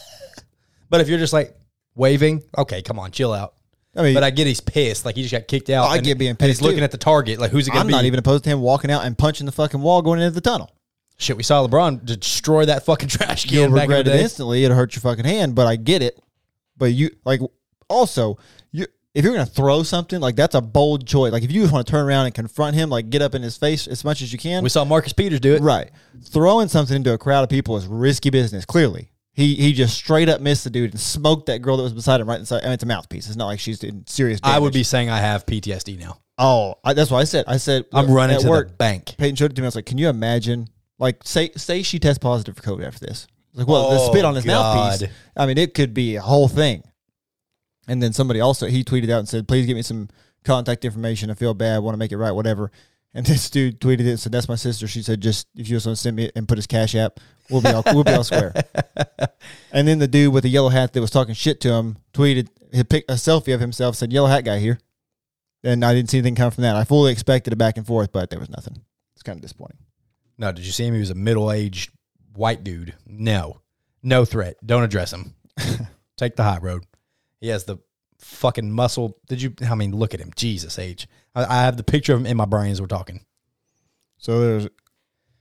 [0.89, 1.57] But if you're just like
[1.95, 3.55] waving, okay, come on, chill out.
[3.97, 5.87] I mean, But I get he's pissed, like he just got kicked out.
[5.87, 6.85] Oh, I and- get being and he's pissed, looking too.
[6.85, 7.93] at the target, like who's it gonna I'm be?
[7.93, 10.41] not even opposed to him walking out and punching the fucking wall going into the
[10.41, 10.71] tunnel.
[11.19, 13.55] Shit, we saw LeBron destroy that fucking trash can.
[13.55, 14.65] You'll can back in the regret it instantly.
[14.65, 16.21] It'll hurt your fucking hand, but I get it.
[16.77, 17.41] But you like
[17.89, 18.37] also
[18.73, 21.33] you if you're gonna throw something like that's a bold choice.
[21.33, 23.41] Like if you just want to turn around and confront him, like get up in
[23.43, 24.63] his face as much as you can.
[24.63, 25.63] We saw Marcus Peters do it.
[25.63, 25.91] right,
[26.23, 28.67] throwing something into a crowd of people is risky business.
[28.67, 31.93] Clearly, he he just straight up missed the dude and smoked that girl that was
[31.93, 32.63] beside him right inside.
[32.63, 33.27] I mean, it's a mouthpiece.
[33.27, 34.41] It's not like she's in serious.
[34.41, 34.57] Damage.
[34.57, 36.19] I would be saying I have PTSD now.
[36.39, 37.45] Oh, I, that's what I said.
[37.47, 38.69] I said I'm running at to work.
[38.69, 39.15] the bank.
[39.19, 39.67] Peyton showed it to me.
[39.67, 40.69] I was like, "Can you imagine?
[40.99, 43.27] Like, say say she tests positive for COVID after this.
[43.53, 44.75] Like, well, the Oh, spit on his God.
[44.91, 45.09] mouthpiece.
[45.37, 46.83] I mean, it could be a whole thing."
[47.89, 50.09] And then somebody also he tweeted out and said, "Please give me some
[50.45, 51.31] contact information.
[51.31, 51.79] I feel bad.
[51.81, 52.33] Want to make it right.
[52.33, 52.71] Whatever."
[53.17, 55.77] And this dude tweeted it and said, "That's my sister." She said, "Just if you
[55.77, 58.05] just want to send me it and put his cash app, we'll be all we'll
[58.05, 58.53] be all square."
[59.73, 62.49] And then the dude with the yellow hat that was talking shit to him tweeted,
[62.73, 64.79] he picked a selfie of himself, said, "Yellow hat guy here."
[65.63, 66.77] And I didn't see anything come from that.
[66.77, 68.83] I fully expected a back and forth, but there was nothing.
[69.15, 69.79] It's kind of disappointing.
[70.39, 70.95] No, did you see him?
[70.95, 71.91] He was a middle aged
[72.35, 72.95] white dude.
[73.07, 73.61] No,
[74.03, 74.57] no threat.
[74.65, 75.35] Don't address him.
[76.17, 76.85] Take the high road.
[77.41, 77.79] He has the
[78.27, 79.17] fucking muscle.
[79.29, 79.55] Did you?
[79.69, 80.31] I mean, look at him.
[80.37, 81.09] Jesus age.
[81.35, 83.25] I, I have the picture of him in my brain as we're talking.
[84.19, 84.69] So there's.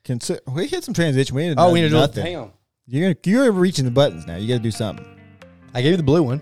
[0.04, 1.36] Consi- we hit some transition.
[1.36, 2.24] We oh, need to Oh, do we need to nothing.
[2.24, 2.30] do.
[2.30, 2.52] Hang on.
[2.88, 4.36] You're you're reaching the buttons now.
[4.36, 5.06] You got to do something.
[5.74, 6.42] I gave you the blue one.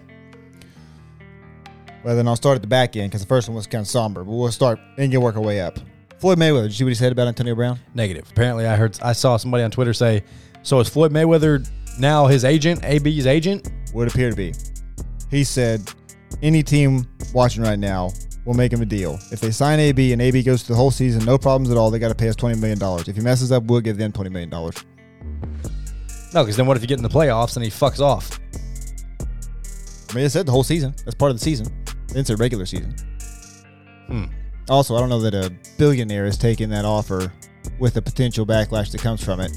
[2.04, 3.88] Well, then I'll start at the back end because the first one was kind of
[3.88, 4.24] somber.
[4.26, 5.80] But we'll start and get work our way up.
[6.20, 6.64] Floyd Mayweather.
[6.64, 7.80] Did you see what he said about Antonio Brown?
[7.94, 8.30] Negative.
[8.30, 9.00] Apparently, I heard.
[9.02, 10.24] I saw somebody on Twitter say,
[10.64, 11.66] "So is Floyd Mayweather
[11.98, 12.84] now his agent?
[12.84, 14.54] AB's agent?" Would appear to be.
[15.30, 15.90] He said,
[16.42, 18.12] any team watching right now
[18.46, 19.20] will make him a deal.
[19.32, 21.90] If they sign AB and AB goes through the whole season, no problems at all.
[21.92, 23.08] They got to pay us twenty million dollars.
[23.08, 24.76] If he messes up, we'll give them twenty million dollars.
[26.34, 28.40] No, because then what if you get in the playoffs and he fucks off?
[30.10, 30.94] I mean, it said the whole season.
[31.06, 31.68] That's part of the season.
[32.16, 32.96] It's a regular season.
[34.08, 34.26] Hmm.
[34.70, 37.32] Also, I don't know that a billionaire is taking that offer
[37.80, 39.52] with the potential backlash that comes from it.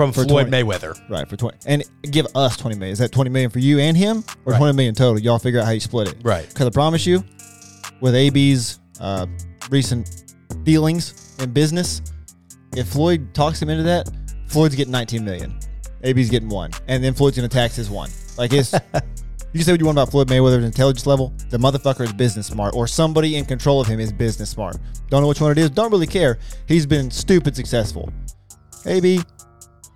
[0.00, 0.50] From For Floyd 20.
[0.50, 1.10] Mayweather.
[1.10, 2.94] Right for twenty, and give us twenty million.
[2.94, 4.58] Is that twenty million for you and him, or Right.
[4.58, 5.20] twenty million total?
[5.20, 6.16] Y'all figure out how you split it.
[6.22, 6.48] Right.
[6.48, 7.22] Because I promise you,
[8.00, 9.26] with AB's uh,
[9.68, 10.24] recent
[10.62, 12.00] dealings in business,
[12.74, 14.10] if Floyd talks him into that,
[14.46, 15.60] Floyd's getting 19 million.
[16.02, 18.08] AB's getting one, and then Floyd's going to tax his one.
[18.38, 18.78] Like it's, you
[19.52, 21.34] can say what you want about Floyd Mayweather's intelligence level.
[21.50, 24.78] The motherfucker is business smart, or somebody in control of him is business smart.
[25.10, 25.68] Don't know which one it is.
[25.68, 26.38] Don't really care.
[26.66, 28.10] He's been stupid successful.
[28.86, 29.20] AB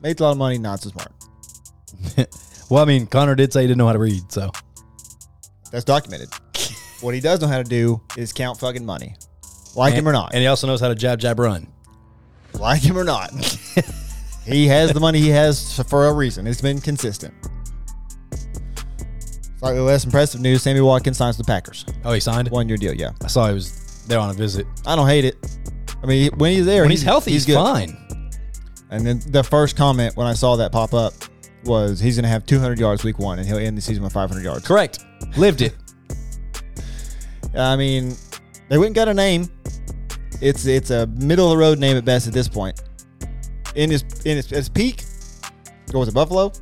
[0.05, 1.13] made a lot of money, not so smart.
[2.71, 4.51] Well, I mean, Conor did say he didn't know how to read, so
[5.71, 6.31] That's documented.
[7.03, 9.17] what he does know how to do is count fucking money,
[9.77, 10.33] like him or not.
[10.33, 11.69] And he also knows how to jab, jab, run.
[12.55, 13.31] like him or not.
[14.47, 16.47] he has the money he has for a reason.
[16.47, 17.35] It's been consistent.
[19.59, 21.85] Slightly less impressive news: Sammy Watkins signs the Packers.
[22.03, 22.49] Oh, he signed.
[22.49, 22.95] One year deal.
[22.95, 24.67] Yeah, I saw he was there on a visit.
[24.87, 25.37] I don't hate it.
[26.03, 27.55] I mean, when he's there, When he's, healthy, he's, good.
[27.57, 27.97] fine.
[28.95, 31.15] And then the first comment when I saw that pop up
[31.65, 34.13] was he's going to have 200 yards week one, and he'll end the season with
[34.13, 34.65] 500 yards.
[34.65, 35.05] Correct.
[35.37, 35.75] Lived it.
[37.57, 38.15] I mean,
[38.69, 39.51] they went and got a name.
[40.41, 42.81] It's it's a middle of the road name at best at this point.
[43.75, 45.03] In his in his, his peak,
[45.91, 46.53] what was it Buffalo?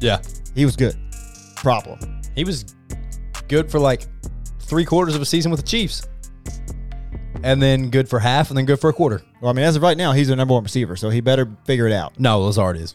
[0.00, 0.22] Yeah.
[0.54, 0.96] He was good.
[1.56, 2.22] Problem.
[2.34, 2.64] He was
[3.48, 4.06] good for like
[4.60, 6.08] three quarters of a season with the Chiefs.
[7.44, 9.20] And then good for half, and then good for a quarter.
[9.40, 11.50] Well, I mean, as of right now, he's their number one receiver, so he better
[11.64, 12.18] figure it out.
[12.18, 12.94] No, Lazard is.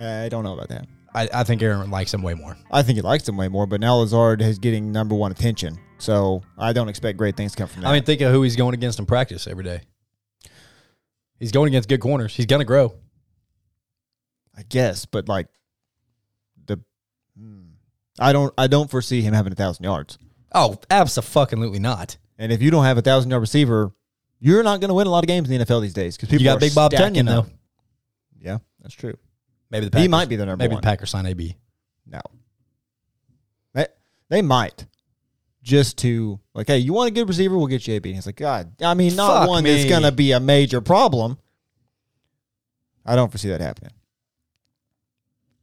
[0.00, 0.86] I don't know about that.
[1.14, 2.56] I, I think Aaron likes him way more.
[2.70, 5.78] I think he likes him way more, but now Lazard is getting number one attention,
[5.98, 7.88] so I don't expect great things to come from that.
[7.88, 9.82] I mean, think of who he's going against in practice every day.
[11.38, 12.34] He's going against good corners.
[12.34, 12.94] He's gonna grow.
[14.56, 15.48] I guess, but like
[16.66, 16.80] the,
[17.38, 17.62] hmm.
[18.18, 20.18] I don't, I don't foresee him having a thousand yards.
[20.54, 22.16] Oh, absolutely not.
[22.42, 23.92] And if you don't have a thousand yard receiver,
[24.40, 26.28] you're not going to win a lot of games in the NFL these days because
[26.28, 27.46] people You got Big Bob Tonyan though.
[28.40, 29.16] Yeah, that's true.
[29.70, 30.82] Maybe the Packers, He might be the number maybe one.
[30.82, 31.56] the Packers sign AB.
[32.04, 32.20] No,
[33.74, 33.86] they
[34.28, 34.86] they might
[35.62, 37.56] just to like, hey, you want a good receiver?
[37.56, 38.08] We'll get you AB.
[38.08, 39.72] And he's like, God, I mean, not Fuck one me.
[39.72, 41.38] that's going to be a major problem.
[43.06, 43.92] I don't foresee that happening.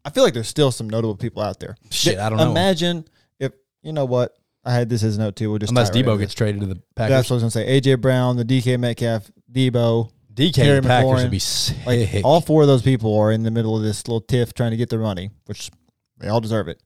[0.05, 1.75] I feel like there's still some notable people out there.
[1.91, 2.51] Shit, I don't know.
[2.51, 3.03] Imagine
[3.37, 3.51] if
[3.81, 4.38] you know what
[4.69, 5.49] I had this as a note too.
[5.49, 7.09] We'll just Unless it right Deebo gets traded to the Packers.
[7.09, 7.81] That's what I was gonna say.
[7.81, 11.21] AJ Brown, the DK Metcalf, Deebo, DK Terry Packers McLaurin.
[11.23, 11.77] would be sick.
[11.85, 14.71] like all four of those people are in the middle of this little tiff trying
[14.71, 15.71] to get their money, which
[16.19, 16.81] they all deserve it.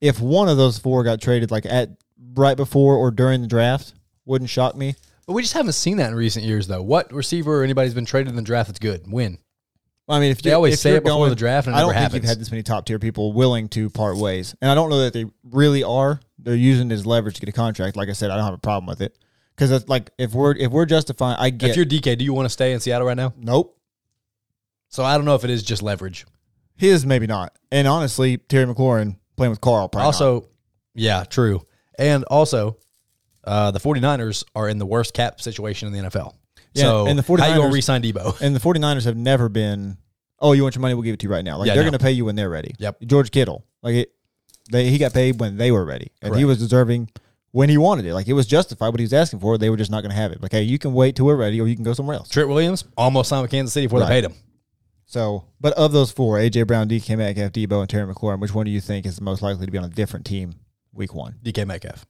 [0.00, 1.90] If one of those four got traded like at
[2.34, 4.94] right before or during the draft, wouldn't shock me.
[5.26, 6.82] but we just haven't seen that in recent years, though.
[6.82, 9.10] What receiver or anybody's been traded in the draft that's good?
[9.10, 9.38] Win.
[10.06, 11.78] I mean, if They you, always if say it before going- the draft, and it
[11.78, 12.22] I don't never think happens.
[12.24, 14.98] you've had this many top tier people willing to part ways, and I don't know
[15.00, 16.20] that they really are.
[16.44, 17.96] They're using it as leverage to get a contract.
[17.96, 19.16] Like I said, I don't have a problem with it
[19.56, 22.32] because it's like if we're if we're justifying, I get If you're DK, do you
[22.32, 23.32] want to stay in Seattle right now?
[23.36, 23.78] nope.
[24.88, 26.24] So I don't know if it is just leverage.
[26.76, 30.06] His maybe not, and honestly, Terry McLaurin playing with Carl probably not.
[30.06, 30.48] also,
[30.94, 31.66] yeah, true.
[31.98, 32.78] And also,
[33.44, 36.34] uh, the 49ers are in the worst cap situation in the NFL.
[36.72, 38.40] Yeah, so and the how you 49ers to re-sign Deebo?
[38.40, 39.96] And the 49ers have never been,
[40.40, 40.94] oh, you want your money?
[40.94, 41.58] We'll give it to you right now.
[41.58, 41.90] Like Yeah, they're no.
[41.90, 42.74] going to pay you when they're ready.
[42.78, 43.02] Yep.
[43.06, 44.12] George Kittle, like it,
[44.70, 47.10] they he got paid when they were ready, and he was deserving
[47.50, 48.14] when he wanted it.
[48.14, 49.58] Like it was justified what he was asking for.
[49.58, 50.42] They were just not going to have it.
[50.42, 52.28] Like hey, you can wait till we're ready, or you can go somewhere else.
[52.28, 54.08] Trent Williams almost signed with Kansas City before Right.
[54.08, 54.34] they paid him.
[55.06, 58.64] So, but of those four, AJ Brown, DK Metcalf, Deebo, and Terry McLaurin, which one
[58.64, 60.54] do you think is most likely to be on a different team
[60.92, 61.36] week one?
[61.44, 62.06] DK Metcalf.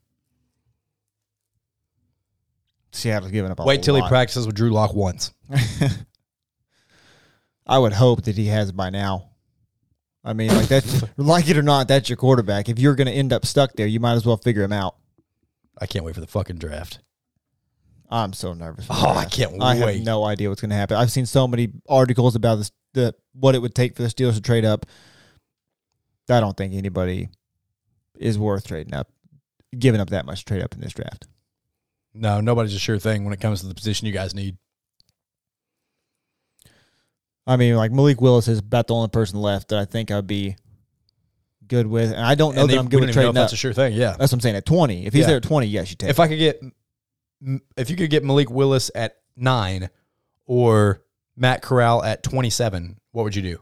[2.93, 5.33] Seattle's giving up Wait till he practices with Drew Lock once.
[7.67, 9.31] I would hope that he has by now.
[10.25, 12.69] I mean, like that, like it or not, that's your quarterback.
[12.69, 14.97] If you're going to end up stuck there, you might as well figure him out.
[15.79, 17.01] I can't wait for the fucking draft.
[18.11, 18.87] I'm so nervous.
[18.89, 19.97] Oh, I can't I wait.
[19.97, 20.97] have no idea what's going to happen.
[20.97, 24.35] I've seen so many articles about this, the what it would take for the Steelers
[24.35, 24.87] to trade up.
[26.29, 27.29] I don't think anybody
[28.19, 29.11] is worth trading up,
[29.79, 31.27] giving up that much trade up in this draft.
[32.15, 34.57] No, nobody's a sure thing when it comes to the position you guys need.
[37.47, 40.27] I mean, like Malik Willis is about the only person left that I think I'd
[40.27, 40.57] be
[41.67, 43.57] good with, and I don't know And that they- I'm good with trading that's a
[43.57, 43.95] sure thing.
[43.95, 44.11] Yeah.
[44.19, 44.57] That's what I'm saying.
[44.57, 45.27] At 20, if he's Yeah.
[45.29, 46.11] there at 20, yes, you take.
[46.11, 46.61] If I could get,
[47.77, 49.91] if you could get Malik Willis at nine
[50.47, 51.03] or
[51.37, 53.61] Matt Corral at 27, what would you do?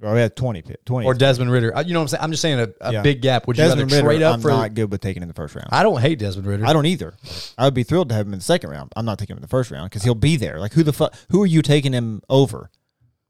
[0.00, 1.06] Or we had 20, pi- 20.
[1.06, 1.76] Or Desmond Ridder?
[1.76, 2.22] Uh, You know what I'm saying?
[2.22, 3.02] I'm just saying a, a Yeah.
[3.02, 3.48] big gap.
[3.48, 4.48] Would you Desmond rather Ridder, trade up I'm for?
[4.50, 5.68] not good with taking in the first round.
[5.72, 6.66] I don't hate Desmond Ridder.
[6.66, 7.14] I don't either.
[7.58, 8.92] I would be thrilled to have him in the second round.
[8.94, 10.60] I'm not taking him in the first round because he'll be there.
[10.60, 11.14] Like who the fuck?
[11.30, 12.70] Who are you taking him over?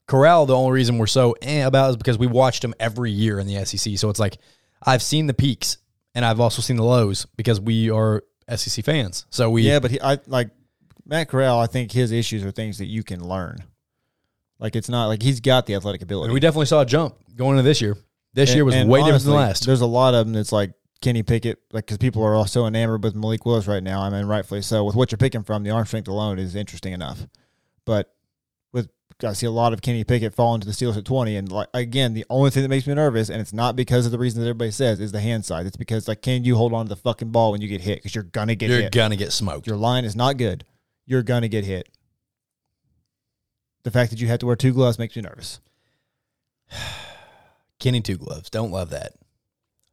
[0.07, 3.39] Corral, the only reason we're so eh about is because we watched him every year
[3.39, 3.97] in the SEC.
[3.97, 4.37] So it's like
[4.83, 5.77] I've seen the peaks
[6.15, 8.23] and I've also seen the lows because we are
[8.55, 9.25] SEC fans.
[9.31, 10.49] So we Yeah, but he, I like
[11.05, 11.59] Matt Corral.
[11.59, 13.63] I think his issues are things that you can learn.
[14.59, 16.25] Like it's not like he's got the athletic ability.
[16.25, 17.97] and we definitely saw a jump going into this year.
[18.33, 19.65] This year was And- and way different than last.
[19.65, 22.67] There's a lot of them that's like Kenny Pickett, like because people are all so
[22.67, 24.01] enamored with Malik Willis right now.
[24.01, 24.83] I mean, rightfully so.
[24.83, 27.25] With what you're picking from, the arm strength alone is interesting enough.
[27.85, 28.13] But
[28.73, 28.89] with
[29.23, 31.69] I see a lot of Kenny Pickett fall into the Steelers at 20, and like
[31.73, 34.41] again, the only thing that makes me nervous, and it's not because of the reason
[34.41, 35.65] that everybody says, is the hand side.
[35.65, 37.99] It's because like, can you hold on to the fucking ball when you get hit?
[37.99, 38.91] Because you're gonna get You're hit.
[38.91, 39.65] gonna get smoked.
[39.67, 40.65] Your line is not good.
[41.05, 41.87] You're gonna get hit.
[43.83, 45.59] The fact that you have to wear two gloves makes me nervous.
[47.79, 48.49] Kenny two gloves.
[48.49, 49.13] Don't love that.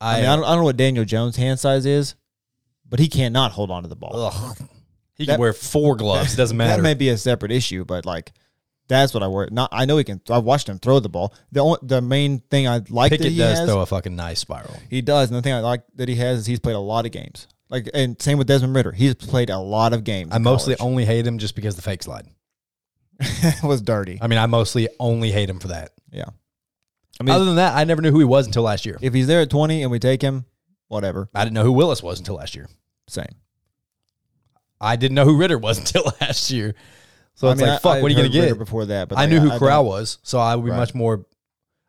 [0.00, 2.14] I, mean, I don't, I don't know what Daniel Jones' hand size is,
[2.88, 4.32] but he cannot hold on to the ball.
[4.34, 4.58] Ugh.
[5.14, 6.34] He That- can wear four gloves.
[6.34, 6.76] It doesn't matter.
[6.76, 8.32] That may be a separate issue, but like
[8.88, 9.48] that's what I worry.
[9.50, 10.20] Not I know he can.
[10.28, 11.32] I've watched him throw the ball.
[11.52, 14.14] The only, the main thing I like that Pickett he does has, throw a fucking
[14.14, 14.76] nice spiral.
[14.90, 17.06] he does, and the thing I like that he has is he's played a lot
[17.06, 17.48] of games.
[17.68, 20.32] Like and same with Desmond Ridder, he's played a lot of games.
[20.32, 20.90] I mostly college.
[20.90, 22.26] only hate him just because the fake slide.
[23.20, 24.18] It was dirty.
[24.20, 25.92] I mean, I mostly only hate him for that.
[26.10, 26.24] Yeah,
[27.20, 28.98] I mean, Other than that, I never knew who he was until last year.
[29.00, 30.44] if he's there at twenty and we take him,
[30.88, 32.68] whatever, I didn't know who Willis was until last year.
[33.08, 33.26] same.
[34.80, 36.74] I didn't know who Ridder was until last year.
[37.34, 38.58] So I it's like, fuck, what are you going to get?
[38.58, 39.08] before that?
[39.08, 40.76] But I like, knew who I Corral don't- was, so I would be Right.
[40.78, 41.26] much more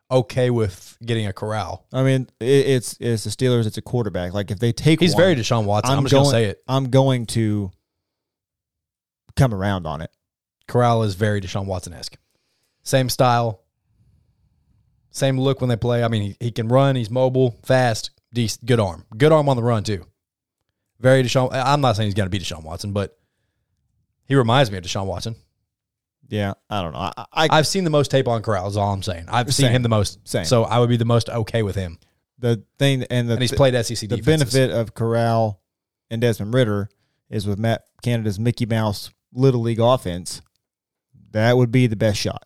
[0.09, 1.85] okay with getting a Corral.
[1.93, 3.65] I mean, it, it's it's the Steelers.
[3.65, 4.33] It's a quarterback.
[4.33, 5.97] Like if they take, He's one, very Deshaun Watson.
[5.97, 6.61] I'm, just going to say it.
[6.67, 7.71] I'm going to
[9.35, 10.11] come around on it.
[10.67, 12.17] Corral is very Deshaun Watson esque.
[12.83, 13.63] Same style,
[15.11, 16.03] same look when they play.
[16.03, 16.95] I mean, he, he can run.
[16.95, 20.05] He's mobile, fast, decent, good arm, good arm on the run too.
[20.99, 21.49] Very Deshaun.
[21.51, 23.17] I'm not saying he's going to be Deshaun Watson, but
[24.25, 25.35] he reminds me of Deshaun Watson.
[26.29, 26.99] Yeah, I don't know.
[26.99, 28.67] I, I I've seen the most tape on Corral.
[28.67, 29.25] Is all I'm saying.
[29.29, 30.27] I've seen him the most.
[30.27, 30.45] Same.
[30.45, 31.99] So I would be the most okay with him.
[32.39, 34.53] the thing and the And he's played SEC the defenses.
[34.53, 35.61] benefit of Corral
[36.09, 36.89] and Desmond Ridder
[37.29, 40.41] is with Matt Canada's Mickey Mouse Little League offense.
[41.31, 42.43] That would be the best shot.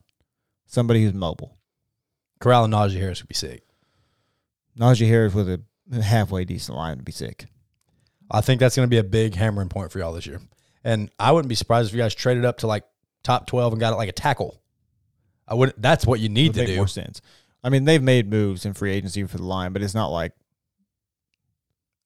[0.65, 1.57] Somebody who's mobile.
[2.39, 3.63] Corral and Najee Harris would be sick.
[4.77, 5.61] Najee Harris with a
[6.01, 7.45] halfway decent line would be sick.
[8.29, 10.39] I think that's going to be a big hammering point for y'all this year.
[10.83, 12.83] And I wouldn't be surprised if you guys traded up to like
[13.23, 14.61] top 12 and got it like a tackle.
[15.47, 16.77] I would that's what you need to make do.
[16.77, 17.21] more sense.
[17.63, 20.31] I mean, they've made moves in free agency for the line, but it's not like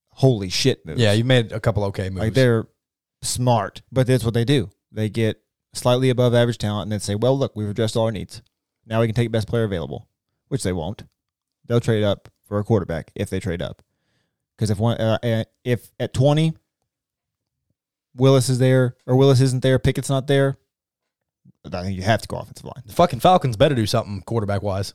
[0.09, 0.99] holy shit moves.
[0.99, 2.25] Yeah, you made a couple okay moves.
[2.25, 2.67] like they're
[3.21, 4.69] smart, but that's what they do.
[4.91, 5.41] They get
[5.75, 8.41] slightly above average talent and then say, "Well, look, we've addressed all our needs.
[8.85, 10.07] Now we can take best player available,"
[10.47, 11.03] which they won't.
[11.65, 13.81] They'll trade up for a quarterback if they trade up.
[14.55, 16.53] Because if one, uh, uh, if at twenty,
[18.15, 20.57] Willis is there or Willis isn't there, Pickett's not there,
[21.73, 22.83] I think you have to go offensive line.
[22.85, 24.93] the fucking Falcons better do something quarterback wise.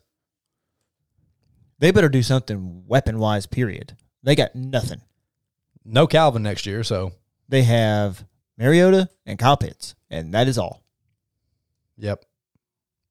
[1.79, 3.47] They better do something weapon wise.
[3.47, 3.97] Period.
[4.23, 5.01] They got nothing.
[5.85, 7.13] No Calvin next year, so
[7.49, 8.25] They have
[8.61, 10.85] Mariota and Kyle Pitts, and that is all.
[11.97, 12.25] yep.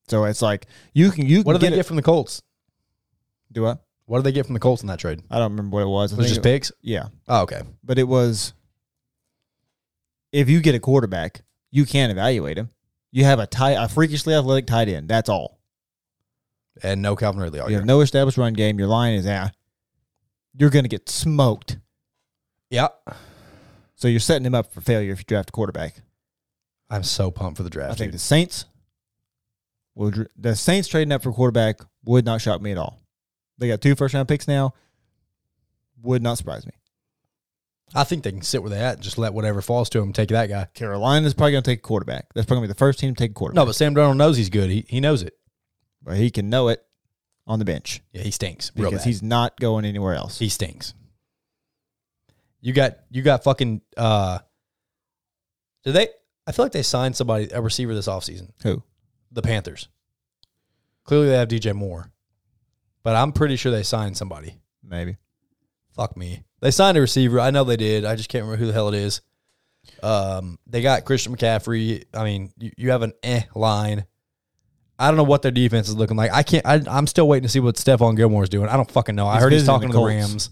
[0.08, 1.84] So it's like you can you What can did they get it.
[1.88, 2.41] from the Colts?
[3.52, 3.84] Do what?
[4.06, 5.22] What did they get from the Colts in that trade?
[5.30, 6.14] I don't remember what it was.
[6.14, 6.72] I Was it just it- picks?
[6.82, 7.62] Yeah, Oh, okay.
[7.84, 8.54] but it was.
[10.32, 11.41] If you get a quarterback,
[11.72, 12.70] you can evaluate him.
[13.12, 15.10] You have a tight, a freakishly athletic tight end.
[15.10, 15.60] That's all.
[16.84, 17.80] And no Calvin Ridley all You year.
[17.80, 18.78] have no established run game.
[18.80, 19.50] Your line is ah.
[20.56, 21.78] You're going to get smoked.
[22.70, 22.88] yeah.
[24.00, 26.02] So you're setting him up for failure if you draft a quarterback.
[26.89, 27.91] I'm so pumped for the draft.
[27.91, 28.16] I think dude.
[28.16, 28.64] the Saints
[29.93, 33.02] will the Saints trading up for quarterback would not shock me at all.
[33.58, 34.74] They got two first round picks now.
[36.02, 36.72] Would not surprise me.
[37.93, 40.14] I think they can sit where they at and just let whatever falls to them
[40.14, 40.68] take that guy.
[40.74, 42.34] Carolina's probably going to take a quarterback.
[42.34, 43.58] That's probably going to be the first team to take a quarterback.
[43.58, 44.70] No, but Sam Darnold knows he's good.
[44.70, 45.34] He he knows it.
[46.02, 46.86] but he can know it
[47.45, 48.70] on the bench Yeah, he stinks.
[48.70, 49.06] Because bad.
[49.06, 50.39] he's not going anywhere else.
[50.39, 50.93] He stinks.
[52.62, 54.39] You got you got fucking uh
[55.84, 56.10] Did they?
[56.47, 58.49] I feel like they signed somebody a receiver this offseason.
[58.64, 58.84] Who?
[59.32, 59.88] The Panthers.
[61.03, 62.12] Clearly, they have DJ Moore,
[63.03, 64.60] but I'm pretty sure they signed somebody.
[64.84, 65.18] Maybe.
[65.95, 66.43] Fuck me.
[66.62, 67.39] They signed a receiver.
[67.39, 68.05] I know they did.
[68.05, 69.22] I just can't remember who the hell it is.
[70.03, 72.05] Um, they got Christian McCaffrey.
[72.14, 74.05] I mean, you, you have an eh line.
[74.97, 76.32] I don't know what their defense is looking like.
[76.34, 76.66] I can't.
[76.66, 78.68] I, I'm still waiting to see what Stephon Gilmore is doing.
[78.68, 79.28] I don't fucking know.
[79.28, 80.03] I heard he's talking to the.
[80.03, 80.49] Rams,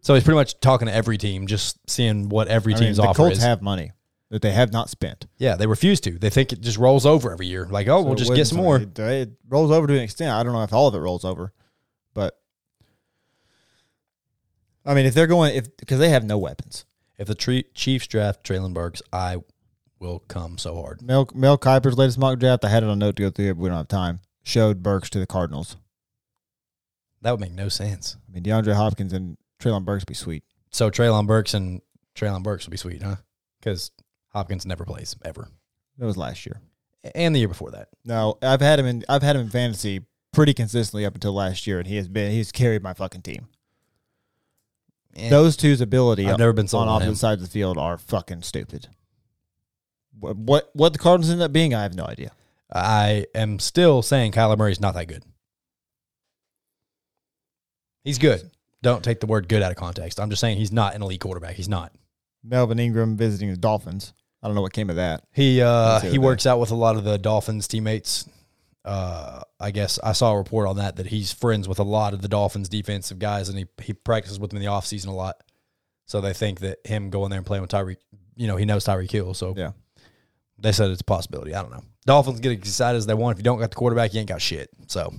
[0.00, 2.96] so he's pretty much talking to every team, just seeing what every I mean, team's
[2.98, 3.42] the offer Colts is.
[3.42, 3.92] have money
[4.30, 5.26] that they have not spent.
[5.38, 6.10] yeah, they refuse to.
[6.18, 7.66] They think it just rolls over every year.
[7.66, 8.76] Like, oh, we'll So just get some more.
[8.78, 10.30] It, it rolls over to an extent.
[10.32, 11.52] I don't know if all of it rolls over,
[12.14, 12.38] but
[14.84, 16.84] I mean, if they're going, if because they have no weapons.
[17.18, 19.38] If the tre- Chiefs draft Treylon Burks, I
[19.98, 21.02] will come so hard.
[21.02, 23.60] Mel Mel Kiper's latest mock draft, I had it on note to go through, but
[23.62, 24.20] we don't have time.
[24.44, 25.76] Showed Burks to the Cardinals.
[27.22, 28.16] That would make no sense.
[28.28, 30.44] I mean, DeAndre Hopkins and Treylon Burks be sweet.
[30.70, 31.80] So Treylon Burks and
[32.14, 33.16] Treylon Burks would be sweet, huh?
[33.60, 33.90] Because
[34.32, 35.48] Hopkins never plays ever,
[35.98, 36.60] That was last year.
[37.14, 37.88] and the year before that.
[38.04, 39.04] No, I've had him in.
[39.08, 42.30] I've had him in fantasy pretty consistently up until last year, and he has been.
[42.32, 43.48] He's carried my fucking team.
[45.16, 47.14] Eh, Those two's ability I've never been sold on on opposite him.
[47.16, 48.88] sides of the field are fucking stupid.
[50.20, 52.32] What what, what the Cardinals end up being, I have no idea.
[52.72, 55.24] I am still saying Kyler Murray's not that good.
[58.04, 58.50] He's good.
[58.82, 60.20] Don't take the word good out of context.
[60.20, 61.56] I'm just saying he's not an elite quarterback.
[61.56, 61.92] He's not.
[62.44, 64.12] Melvin Ingram visiting the Dolphins.
[64.42, 65.24] I don't know what came of that.
[65.32, 68.28] He uh he works out with a lot of the Dolphins teammates.
[68.84, 72.14] Uh I guess I saw a report on that that he's friends with a lot
[72.14, 75.12] of the Dolphins defensive guys and he he practices with them in the offseason a
[75.12, 75.42] lot.
[76.06, 77.96] So they think that him going there and playing with Tyreek,
[78.36, 79.34] you know, he knows Tyreek Hill.
[79.34, 79.72] So Yeah.
[80.58, 81.54] they said it's a possibility.
[81.54, 81.82] I don't know.
[82.06, 83.34] Dolphins get excited as they want.
[83.34, 84.70] If you don't got the quarterback, you ain't got shit.
[84.86, 85.12] So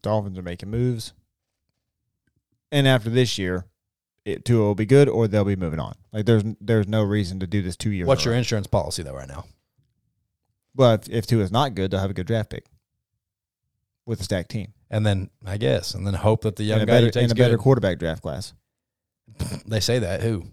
[0.00, 1.12] Dolphins are making moves.
[2.72, 3.66] And after this year,
[4.24, 5.94] it Tua will be good or they'll be moving on.
[6.12, 8.08] Like there's there's no reason to do this two years.
[8.08, 9.44] what's your insurance policy though right now?
[10.74, 12.64] Well, if, if is not good, they'll have a good draft pick
[14.06, 16.88] with a stacked team And then I guess, and then hope that the young and
[16.88, 18.52] guy better, you take and a better quarterback draft class.
[19.66, 20.44] They say that who?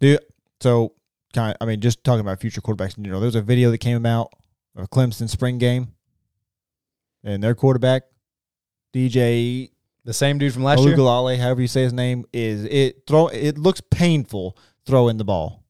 [0.00, 0.20] Dude,
[0.60, 0.94] so
[1.32, 3.20] kind of, I mean, just talking about future quarterbacks in general.
[3.20, 4.32] There was a video that came out
[4.74, 5.92] of Clemson spring game,
[7.22, 8.04] and their quarterback,
[8.94, 9.70] DJ
[10.06, 10.96] The same dude from last year.
[10.96, 13.26] Uiagalelei, however you say his name, is it throw.
[13.26, 15.64] It looks painful throwing the ball.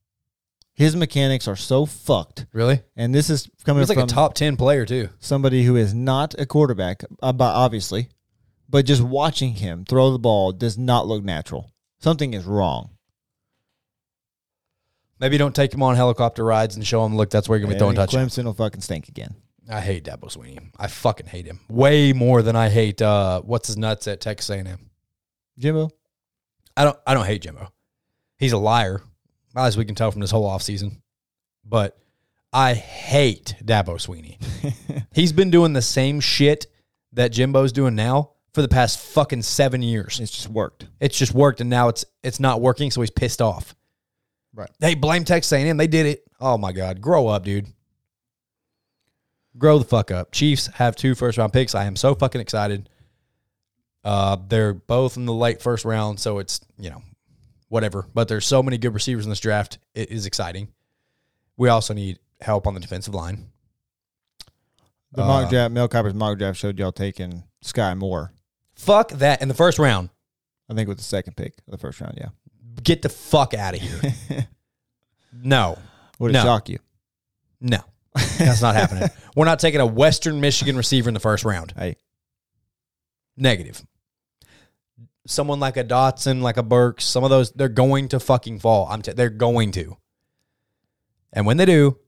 [0.74, 2.82] His mechanics are so fucked, Really?
[2.96, 5.08] and this is coming He's like from a top ten player too.
[5.20, 8.10] somebody who is not a quarterback, uh, obviously,
[8.68, 11.72] but just watching him throw the ball does not look natural.
[11.98, 12.90] Something is wrong.
[15.18, 17.16] Maybe don't take him on helicopter rides and show him.
[17.16, 18.36] Look, that's where you're gonna be throwing And touchdowns.
[18.36, 19.34] Clemson will fucking stink again.
[19.68, 20.58] I hate Dabo Swinney.
[20.78, 24.50] I fucking hate him way more than I hate uh, what's his nuts at Texas
[24.50, 24.90] A&M.
[25.58, 25.90] Jimbo,
[26.76, 26.98] I don't.
[27.06, 27.72] I don't hate Jimbo.
[28.38, 29.02] He's a liar,
[29.56, 31.00] as we can tell from this whole offseason.
[31.64, 31.98] But
[32.52, 34.36] I hate Dabo Swinney.
[35.12, 36.66] He's been doing the same shit
[37.12, 40.20] that Jimbo's doing now for the past fucking seven years.
[40.20, 40.86] it's just worked.
[41.00, 43.74] It's just worked, and now it's it's not working, so he's pissed off.
[44.54, 44.70] Right.
[44.78, 45.76] They blame Texas A&M.
[45.76, 46.22] They did it.
[46.40, 47.66] Oh my god, grow up, dude.
[49.58, 50.32] Grow the fuck up.
[50.32, 51.74] Chiefs have two first round picks.
[51.74, 52.88] I am so fucking excited.
[54.04, 57.02] Uh, they're both in the late first round, so it's you know
[57.68, 58.06] whatever.
[58.14, 59.78] But there's so many good receivers in this draft.
[59.94, 60.68] It is exciting.
[61.56, 63.46] We also need help on the defensive line.
[65.12, 68.32] The Uh, mock draft, Mel Kiper's mock draft showed y'all taking Skyy Moore.
[68.74, 70.10] Fuck that in the first round.
[70.68, 72.14] I think with the second pick of the first round.
[72.18, 72.28] Yeah.
[72.82, 74.46] Get the fuck out of here.
[75.32, 75.78] no,
[76.18, 76.42] Would it No.
[76.42, 76.78] shock you?
[77.60, 77.78] no,
[78.38, 79.08] that's not happening.
[79.36, 81.72] We're not taking a Western Michigan receiver in the first round.
[81.76, 81.96] Hey,
[83.36, 83.84] Negative.
[85.26, 88.86] Someone like a Dotson, like a Burks, some of those, they're going to fucking fall.
[88.88, 89.96] I'm t- they're going to.
[91.32, 91.98] And when they do,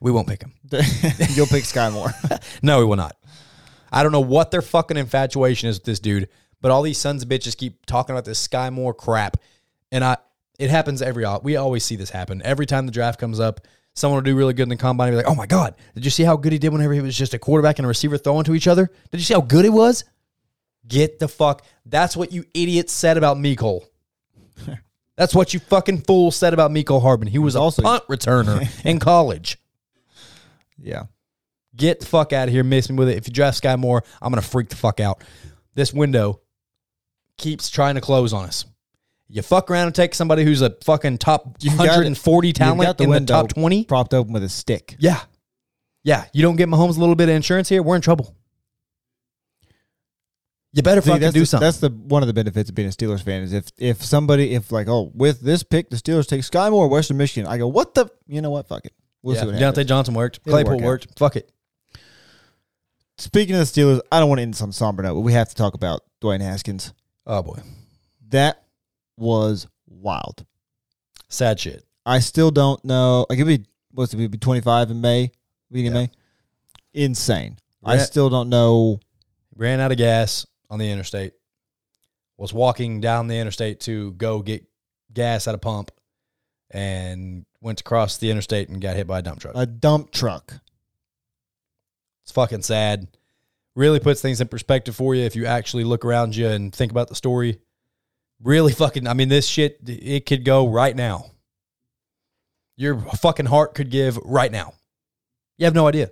[0.00, 0.52] we won't pick them.
[0.70, 2.12] you'll pick Skyy Moore.
[2.62, 3.16] No, we will not.
[3.92, 6.28] I don't know what their fucking infatuation is with this dude,
[6.60, 9.36] but all these sons of bitches keep talking about this Skyy Moore crap.
[9.90, 10.18] And I
[10.58, 12.42] it happens every we always see this happen.
[12.44, 13.66] Every time the draft comes up,
[14.00, 16.04] someone will do really good in the combine and be like, Oh my God, did
[16.04, 18.18] you see how good he did whenever he was just a quarterback and a receiver
[18.18, 18.90] throwing to each other?
[19.10, 20.04] Did you see how good he was?
[20.88, 21.64] Get the fuck.
[21.86, 23.84] That's what you idiots said about Mecole.
[25.16, 27.28] That's what you fucking fool said about Mecole Hardman.
[27.28, 29.58] He was Also- a punt returner in college.
[30.78, 31.04] yeah.
[31.76, 32.64] Get the fuck out of here.
[32.64, 33.16] Miss me with it.
[33.16, 35.22] If you draft Skyy Moore, I'm gonna freak the fuck out.
[35.74, 36.40] This window
[37.38, 38.64] keeps trying to close on us.
[39.32, 41.68] You fuck around and take somebody who's a fucking top it.
[41.68, 43.84] 140 You've got talent the in the top 20.
[43.84, 44.96] Propped open with a stick.
[44.98, 45.20] Yeah,
[46.02, 46.24] yeah.
[46.32, 48.34] You don't get Mahomes a little bit of insurance here, we're in trouble.
[50.72, 51.66] You better See, fucking do the, something.
[51.66, 54.54] That's the one of the benefits of being a Steelers fan is if if somebody
[54.54, 57.66] if like oh with this pick the Steelers take Skyy Moore Western Michigan I go
[57.66, 59.40] what the you know what fuck it we'll yeah.
[59.40, 59.88] see what Diontae happens.
[59.88, 60.44] Johnson worked.
[60.44, 61.18] Claypool work worked.
[61.18, 61.50] Fuck it.
[63.18, 65.20] Speaking of the Steelers, I don't want to end this on a somber note, but
[65.20, 66.94] we have to talk about Dwayne Haskins.
[67.26, 67.58] Oh boy,
[68.28, 68.62] That
[69.20, 70.44] was wild.
[71.28, 71.84] sad shit.
[72.04, 73.26] I still don't know.
[73.28, 75.30] Like, it'd be what's it be twenty five in May,
[75.70, 76.06] beginning Yeah.
[76.06, 77.04] May.
[77.04, 77.58] Insane.
[77.84, 79.00] I still don't know.
[79.54, 81.32] Ran out of gas on the interstate.
[82.36, 84.64] Was walking down the interstate to go get
[85.12, 85.90] gas at a pump,
[86.70, 89.52] and went across the interstate and got hit by a dump truck.
[89.54, 90.54] A dump truck.
[92.24, 93.08] It's fucking sad.
[93.76, 96.90] Really puts things in perspective for you if you actually look around you and think
[96.90, 97.58] about the story.
[98.42, 101.26] Really fucking, I mean, this shit, it could go right now.
[102.76, 104.72] Your fucking heart could give right now.
[105.58, 106.10] You have no idea.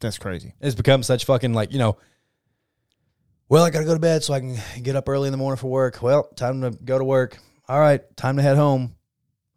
[0.00, 0.54] That's crazy.
[0.60, 1.96] It's become such fucking like, you know,
[3.48, 5.36] well, I got to go to bed so I can get up early in the
[5.36, 6.00] morning for work.
[6.00, 7.36] Well, time to go to work.
[7.68, 8.94] All right, time to head home.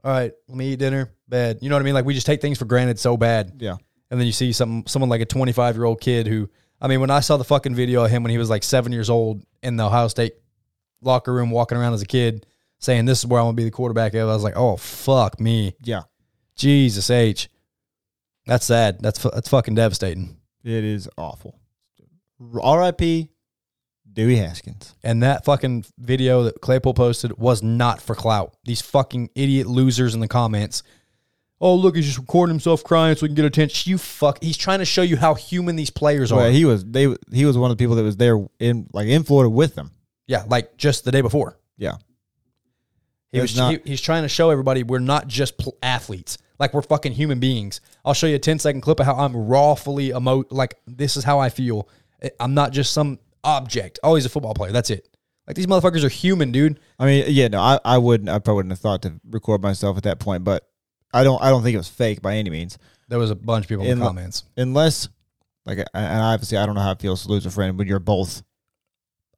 [0.03, 1.59] All right, let me eat dinner, bed.
[1.61, 1.93] You know what I mean?
[1.93, 3.53] Like we just take things for granted so bad.
[3.59, 3.76] Yeah.
[4.11, 6.49] And then you see some someone like a 25 year old kid who,
[6.82, 8.91] I mean, when I saw the fucking video of him when he was like seven
[8.91, 10.34] years old in the Ohio State
[11.02, 12.46] locker room walking around as a kid
[12.80, 14.78] saying, This is where I want to be the quarterback of, I was like, Oh,
[14.78, 15.76] fuck me.
[15.82, 16.04] Yeah.
[16.56, 17.50] Jesus H.
[18.46, 19.00] That's sad.
[19.02, 20.38] That's, that's fucking devastating.
[20.64, 21.60] It is awful.
[22.62, 23.30] R.I.P.
[24.12, 24.96] Dewey Haskins.
[25.04, 28.56] And that fucking video that Claypool posted was not for clout.
[28.64, 30.84] These fucking idiot losers in the comments.
[31.62, 33.89] Oh, look, he's just recording himself crying so we can get attention.
[33.89, 34.41] You fuck.
[34.41, 36.39] He's trying to show you how human these players are.
[36.39, 39.08] Well, he was they he was one of the people that was there in like
[39.08, 39.91] in Florida with them.
[40.28, 41.57] Yeah, like just the day before.
[41.78, 41.97] Yeah.
[43.32, 46.38] He was not- he- he's trying to show everybody we're not just pl- athletes.
[46.57, 47.82] Like we're fucking human beings.
[48.05, 51.26] I'll show you a 10 second clip of how I'm rawfully emo like this is
[51.26, 51.89] how I feel.
[52.39, 53.99] I'm not just some object.
[54.03, 54.71] Oh, he's a football player.
[54.71, 55.09] That's it.
[55.47, 56.80] Like these motherfuckers are human, dude.
[56.97, 59.97] I mean, yeah, no, I, I wouldn't I probably wouldn't have thought to record myself
[59.97, 60.65] at that point, but
[61.13, 62.78] I don't I don't think it was fake by any means.
[63.09, 64.43] There was a bunch of people in In the the- comments.
[64.55, 65.09] Unless
[65.65, 67.99] like and obviously I don't know how it feels to lose a friend when you're
[67.99, 68.43] both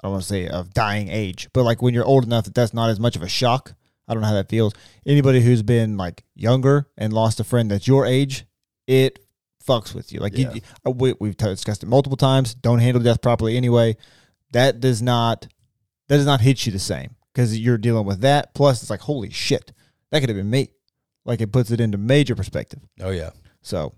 [0.02, 2.54] I don't want to say of dying age, but like when you're old enough that
[2.56, 3.74] that's not as much of a shock.
[4.08, 4.74] I don't know how that feels.
[5.06, 8.46] Anybody who's been like younger and lost a friend that's your age,
[8.88, 9.20] it
[9.68, 10.20] fucks with you.
[10.22, 10.54] Like Yeah.
[10.54, 12.54] you, uh, we, we've discussed it multiple times.
[12.56, 13.98] Don't handle death properly anyway.
[14.52, 15.48] That does not
[16.08, 18.54] that does not hit you the same because you're dealing with that.
[18.54, 19.74] Plus, it's like holy shit,
[20.12, 20.70] that could have been me.
[21.26, 22.80] Like it puts it into major perspective.
[23.02, 23.32] Oh yeah.
[23.62, 23.94] So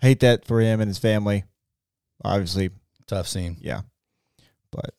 [0.00, 1.42] hate that for him and his family.
[2.24, 2.70] Obviously,
[3.08, 3.56] Tough scene.
[3.60, 3.80] yeah.
[4.76, 4.94] But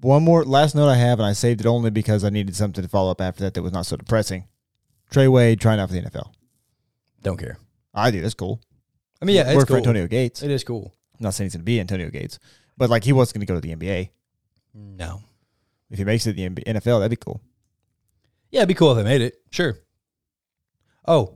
[0.00, 2.82] one more last note I have, and I saved it only because I needed something
[2.82, 4.48] to follow up after that that was not so depressing.
[5.10, 6.32] Trey Wade trying out for the NFL.
[7.22, 7.58] Don't care.
[7.94, 8.20] I do.
[8.20, 8.60] That's cool.
[9.20, 9.74] I mean, yeah, it's Work cool.
[9.74, 10.42] for Antonio Gates.
[10.42, 10.94] It is cool.
[11.18, 12.38] I'm not saying he's going to be Antonio Gates,
[12.76, 14.10] but like he was going to go to the NBA.
[14.74, 15.22] No.
[15.90, 17.40] If he makes it to the NBA NFL, that'd be cool.
[18.50, 19.34] Yeah, it'd be cool if they made it.
[19.50, 19.78] Sure.
[21.06, 21.34] Oh.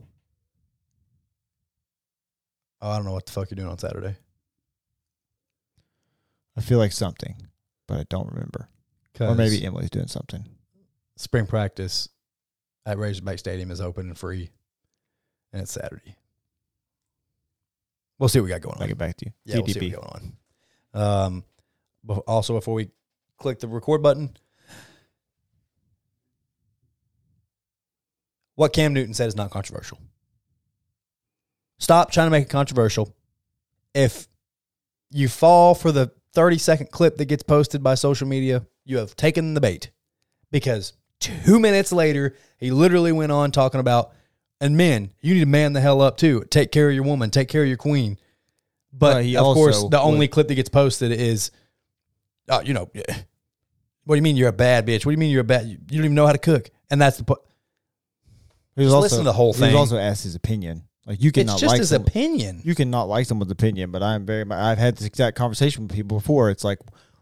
[2.81, 4.15] Oh, I don't know what the fuck you're doing on Saturday.
[6.57, 7.35] I feel like something,
[7.87, 8.69] but I don't remember.
[9.19, 10.45] Or maybe Emily's doing something.
[11.15, 12.09] spring practice
[12.85, 14.49] at Razorback Stadium is open and free,
[15.51, 16.15] and it's Saturday.
[18.19, 18.81] We'll see what we got going on.
[18.81, 19.31] I'll get back to you.
[19.45, 20.33] Yeah, we'll see what's going
[20.93, 21.25] on.
[21.25, 21.43] Um,
[22.03, 22.89] but also before we
[23.37, 24.35] click the record button,
[28.55, 29.99] what Cam Newton said is not controversial.
[31.79, 33.15] Stop trying to make it controversial.
[33.93, 34.27] If
[35.11, 39.15] you fall for the 30 second clip that gets posted by social media, you have
[39.15, 39.89] taken the bait.
[40.51, 44.11] Because two minutes later, he literally went on talking about,
[44.61, 46.43] and men, you need to man the hell up too.
[46.51, 48.19] Take care of your woman, take care of your queen.
[48.93, 51.49] But he of course, the only would- clip that gets posted is,
[52.49, 52.87] oh, you know,
[54.03, 55.05] what do you mean you're a bad bitch?
[55.07, 55.65] What do you mean you're a bad?
[55.67, 57.39] You don't even know how to cook, and that's the point.
[58.75, 59.73] He was Just also, listen to the whole He thing.
[59.73, 60.83] was also asked his opinion.
[61.07, 62.61] Like you cannot It's just like his opinion.
[62.63, 64.43] you cannot like someone's opinion, but I'm very.
[64.51, 66.49] I've had this exact conversation with people before.
[66.49, 66.79] It's like,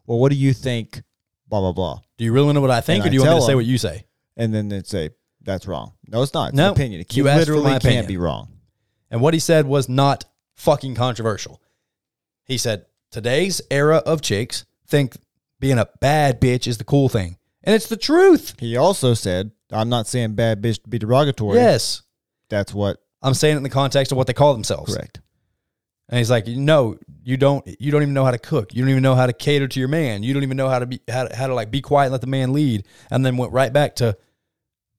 [0.08, 1.04] well, what do you think?
[1.48, 3.22] Blah blah blah, Do you really know what I think, And or I do you
[3.22, 4.06] want me to say what you say?
[4.36, 5.12] and then they say
[5.44, 5.94] that's wrong.
[6.08, 6.50] No, it's not.
[6.50, 7.02] It's No, opinion.
[7.02, 8.08] It you can- asked for literally can't opinion.
[8.08, 8.48] be wrong.
[9.12, 10.26] And what he said was not
[10.56, 11.62] fucking controversial.
[12.46, 15.16] He said, Today's era of chicks think
[15.60, 17.38] being a bad bitch is the cool thing.
[17.64, 18.56] And it's the truth.
[18.60, 21.58] He also said, "I'm not saying bad bitch to be derogatory.
[21.60, 22.02] Yes.
[22.50, 24.94] that's what I'm saying it in the context of what they call themselves.
[24.96, 25.20] correct.
[26.08, 27.66] And he's like, no, you don't.
[27.80, 28.76] You don't even know how to cook.
[28.76, 30.22] You don't even know how to cater to your man.
[30.22, 32.12] You don't even know how to be how to, how to like be quiet and
[32.12, 32.86] let the man lead.
[33.10, 34.16] And then went right back to,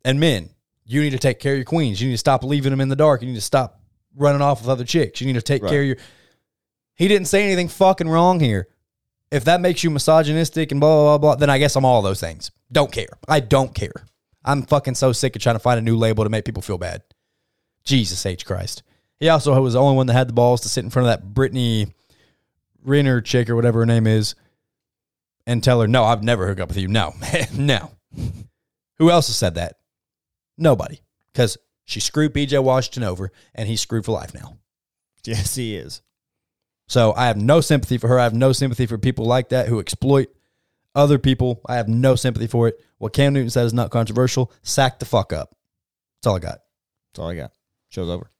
[0.04, 0.50] and men,
[0.84, 2.00] you need to take care of your queens.
[2.00, 3.22] You need to stop leaving them in the dark.
[3.22, 3.80] You need to stop
[4.16, 5.20] running off with other chicks.
[5.20, 5.70] You need to take Right.
[5.70, 5.96] care of your.
[6.96, 8.66] He didn't say anything fucking wrong here.
[9.30, 12.02] If that makes you misogynistic and blah, blah, blah, blah, then I guess I'm all
[12.02, 12.50] those things.
[12.72, 13.10] Don't care.
[13.28, 14.06] I don't care.
[14.44, 16.78] I'm fucking so sick of trying to find a new label to make people feel
[16.78, 17.02] bad.
[17.86, 18.44] Jesus H.
[18.44, 18.82] Christ.
[19.18, 21.12] He also was the only one that had the balls to sit in front of
[21.12, 21.94] that Brittany
[22.84, 24.34] Renner chick or whatever her name is
[25.46, 26.88] and tell her, no, I've never hooked up with you.
[26.88, 27.14] No,
[27.56, 27.92] no.
[28.98, 29.76] Who else has said that?
[30.58, 31.00] Nobody.
[31.32, 34.58] Because she screwed PJ Washington over and he's screwed for life now.
[35.24, 36.02] Yes, he is.
[36.88, 38.18] So I have no sympathy for her.
[38.18, 40.28] I have no sympathy for people like that who exploit
[40.94, 41.60] other people.
[41.66, 42.80] I have no sympathy for it.
[42.98, 44.52] What Cam Newton said is not controversial.
[44.62, 45.54] Sack the fuck up.
[46.16, 46.60] That's all I got.
[47.12, 47.52] That's all I got.
[47.88, 48.30] Show's over.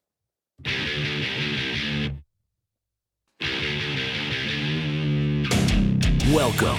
[6.33, 6.79] Welcome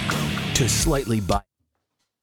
[0.54, 1.44] to Slightly Biased.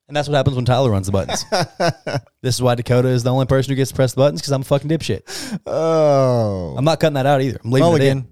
[0.07, 1.43] And that's what happens when Tyler runs the buttons.
[2.43, 4.51] this is why Dakota is the only person who gets to press the buttons because
[4.51, 5.59] I'm a fucking dipshit.
[5.65, 6.75] Oh.
[6.77, 7.59] I'm not cutting that out either.
[7.63, 8.17] I'm leaving it Mulligan.
[8.19, 8.27] in.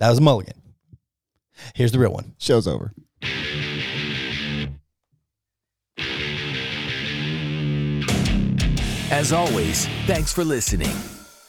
[0.00, 0.60] That was a mulligan.
[1.74, 2.34] Here's the real one.
[2.38, 2.92] Show's over.
[9.10, 10.94] As always, thanks for listening.